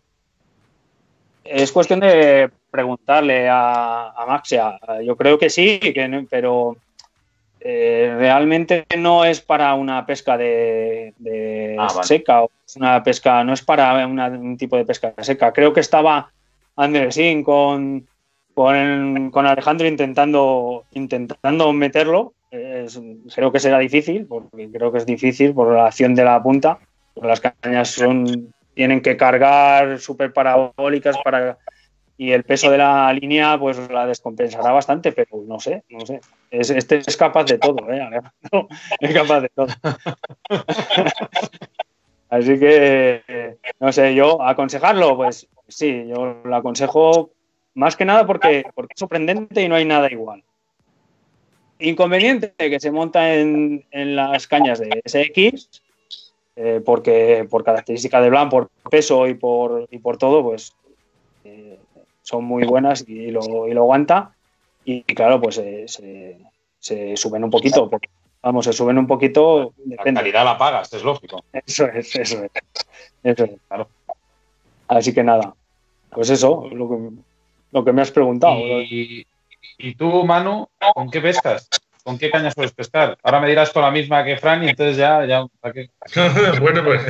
[1.45, 4.79] Es cuestión de preguntarle a, Maxia.
[5.05, 5.81] Yo creo que sí,
[6.31, 6.77] pero
[7.61, 13.63] eh, realmente no es para una pesca de, ah, seca, o una pesca, no es
[13.63, 15.53] para un tipo de pesca seca.
[15.53, 16.31] Creo que estaba
[16.77, 18.07] Andresín con,
[18.55, 22.35] con, Alejandro intentando, intentando meterlo.
[22.51, 26.79] creo que será difícil, porque creo que es difícil por la acción de la punta.
[27.17, 31.59] Las cañas son, tienen que cargar súper parabólicas para
[32.23, 36.21] y el peso de la línea pues la descompensará bastante, pero no sé, no sé.
[36.51, 38.21] este es capaz de todo, ¿eh?
[39.01, 39.67] es capaz de todo.
[42.31, 47.31] Así que, no sé, yo aconsejarlo, pues sí, yo lo aconsejo
[47.75, 50.43] Más que nada porque, porque es sorprendente y no hay nada igual.
[51.79, 55.83] Inconveniente que se monta en, las cañas de SX,
[56.57, 60.75] eh, porque por característica de Blanc, por peso y por, y por todo, pues
[61.45, 61.79] eh,
[62.23, 64.35] son muy buenas y lo, y lo aguanta.
[64.85, 65.87] Y, claro, pues eh,
[66.79, 67.91] se, suben un poquito.
[68.43, 69.73] vamos, se suben un poquito.
[69.87, 71.45] La calidad la pagas, es lógico.
[71.53, 72.51] Eso es, eso es.
[73.23, 73.51] Eso es.
[73.69, 73.89] Claro.
[74.89, 75.55] Así que nada,
[76.11, 76.97] pues eso, lo que,
[77.73, 78.55] lo que me has preguntado.
[78.83, 79.27] ¿Y,
[79.79, 81.69] ¿Y tú, Manu, con qué pescas?
[82.05, 83.17] ¿Con qué caña sueles pescar?
[83.23, 85.25] Ahora me dirás con la misma que Fran y entonces ya...
[85.25, 85.45] ya
[86.61, 87.03] bueno, pues...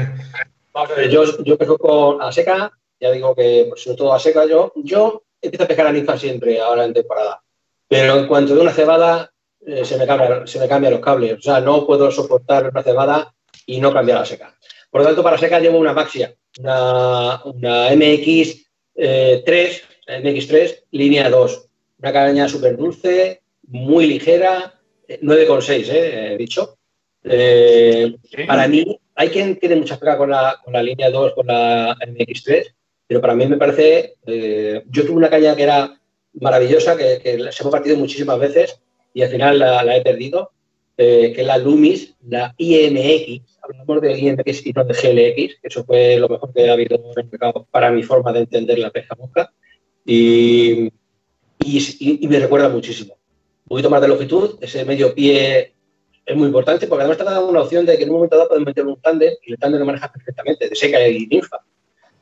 [0.72, 4.14] Vamos a ver, yo, yo pesco con a seca, ya digo que pues, sobre todo
[4.14, 7.42] a seca yo, yo empiezo a pescar a ninfa siempre, ahora en temporada.
[7.88, 9.30] Pero en cuanto de una cebada,
[9.66, 11.38] eh, se, me cambia, se me cambian los cables.
[11.38, 13.34] O sea, no puedo soportar una cebada
[13.66, 14.56] y no cambiar a seca.
[14.90, 21.68] Por lo tanto, para seca llevo una Maxia, una, una MX3, eh, MX3, línea 2.
[21.98, 26.78] Una caña súper dulce, muy ligera, 9,6, eh, eh, he dicho.
[27.24, 31.46] Eh, para mí, hay quien tiene mucha pega con la, con la línea 2, con
[31.46, 32.74] la MX3,
[33.06, 34.16] pero para mí me parece.
[34.26, 36.00] yo tuve una caña que era
[36.34, 38.80] maravillosa, que, se me ha partido muchísimas veces
[39.14, 40.52] y al final la, he perdido,
[40.96, 43.58] que es la Lumis, la IMX.
[43.62, 46.96] Hablamos de IMX y no de GLX, que eso fue lo mejor que ha habido
[46.96, 49.52] en el mercado para mi forma de entender la pesca mosca.
[50.04, 50.92] Y,
[51.64, 53.16] y me recuerda muchísimo
[53.64, 55.72] un poquito más de longitud, ese medio pie
[56.26, 58.48] es muy importante porque además te da una opción de que en un momento dado
[58.48, 61.58] puedes meter un tándem y el tándem lo manejas perfectamente, de seca y ninfa,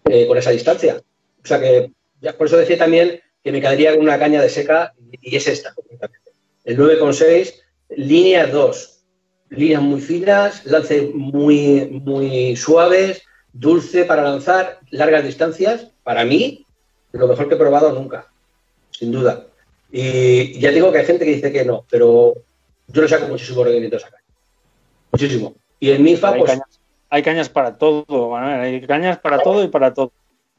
[0.05, 1.03] eh, con esa distancia.
[1.43, 4.49] O sea que, ya, por eso decía también que me quedaría con una caña de
[4.49, 6.31] seca y, es esta, completamente.
[6.64, 7.55] El 9,6,
[7.97, 9.03] línea 2,
[9.51, 13.22] líneas muy finas, lance muy, muy suaves,
[13.53, 15.89] dulce para lanzar, largas distancias.
[16.05, 16.66] Para mí,
[17.13, 18.27] lo mejor que he probado nunca,
[18.91, 19.47] sin duda.
[19.91, 22.35] Y ya digo que hay gente que dice que no, pero
[22.89, 24.25] yo le saco muchísimo rendimiento a esa caña.
[25.13, 25.55] Muchísimo.
[25.81, 26.51] Y en MIFA, hay pues.
[26.53, 28.61] Cañas, hay cañas para todo, Manuel.
[28.61, 30.13] Hay cañas para todo y para todo.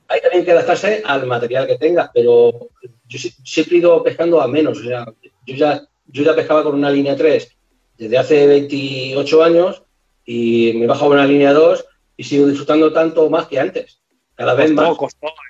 [0.08, 2.70] Hay también que adaptarse al material que tengas, pero
[3.08, 4.80] yo siempre he ido pescando a menos.
[4.80, 5.06] O sea,
[5.46, 7.56] yo ya, yo ya pescaba con una línea 3
[7.98, 9.84] desde hace 28 años
[10.26, 11.86] y me he bajado una línea 2
[12.18, 14.01] y sigo disfrutando tanto más que antes.
[14.42, 14.98] Cada vez más.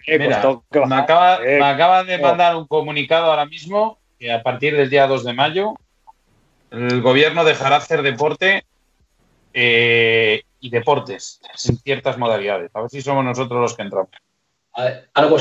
[0.05, 4.89] Eh, me, acaba, me acaba de mandar un comunicado ahora mismo que a partir del
[4.89, 5.75] día 2 de mayo
[6.71, 8.65] el gobierno dejará hacer deporte
[9.53, 11.39] eh, y deportes
[11.69, 12.69] en ciertas modalidades.
[12.73, 14.09] A ver si somos nosotros los que entramos.
[15.13, 15.37] algo,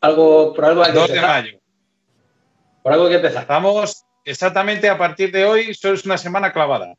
[0.00, 1.60] algo, por algo 2 de mayo.
[2.82, 3.42] Por algo hay que empezar.
[3.42, 6.96] Estamos exactamente a partir de hoy, eso es una semana clavada.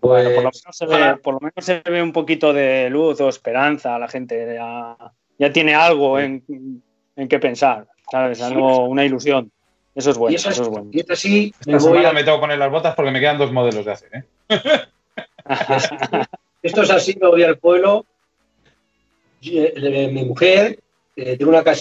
[0.00, 2.88] Bueno, por lo, pues, menos se ve, por lo menos se ve un poquito de
[2.88, 4.56] luz o esperanza a la gente.
[5.38, 6.42] Ya, tiene algo en,
[7.16, 8.40] en qué pensar, ¿sabes?
[8.40, 9.50] Algo, una ilusión.
[9.94, 10.36] Eso es bueno.
[10.36, 10.88] eso, es bueno.
[10.92, 12.12] Y esto sí, me, voy a...
[12.12, 14.10] me tengo que poner las botas porque me quedan dos modelos de hacer.
[14.14, 14.24] ¿eh?
[16.62, 18.06] esto es así, me voy al pueblo.
[19.42, 20.78] Eh, mi mujer
[21.16, 21.74] eh, tiene una casa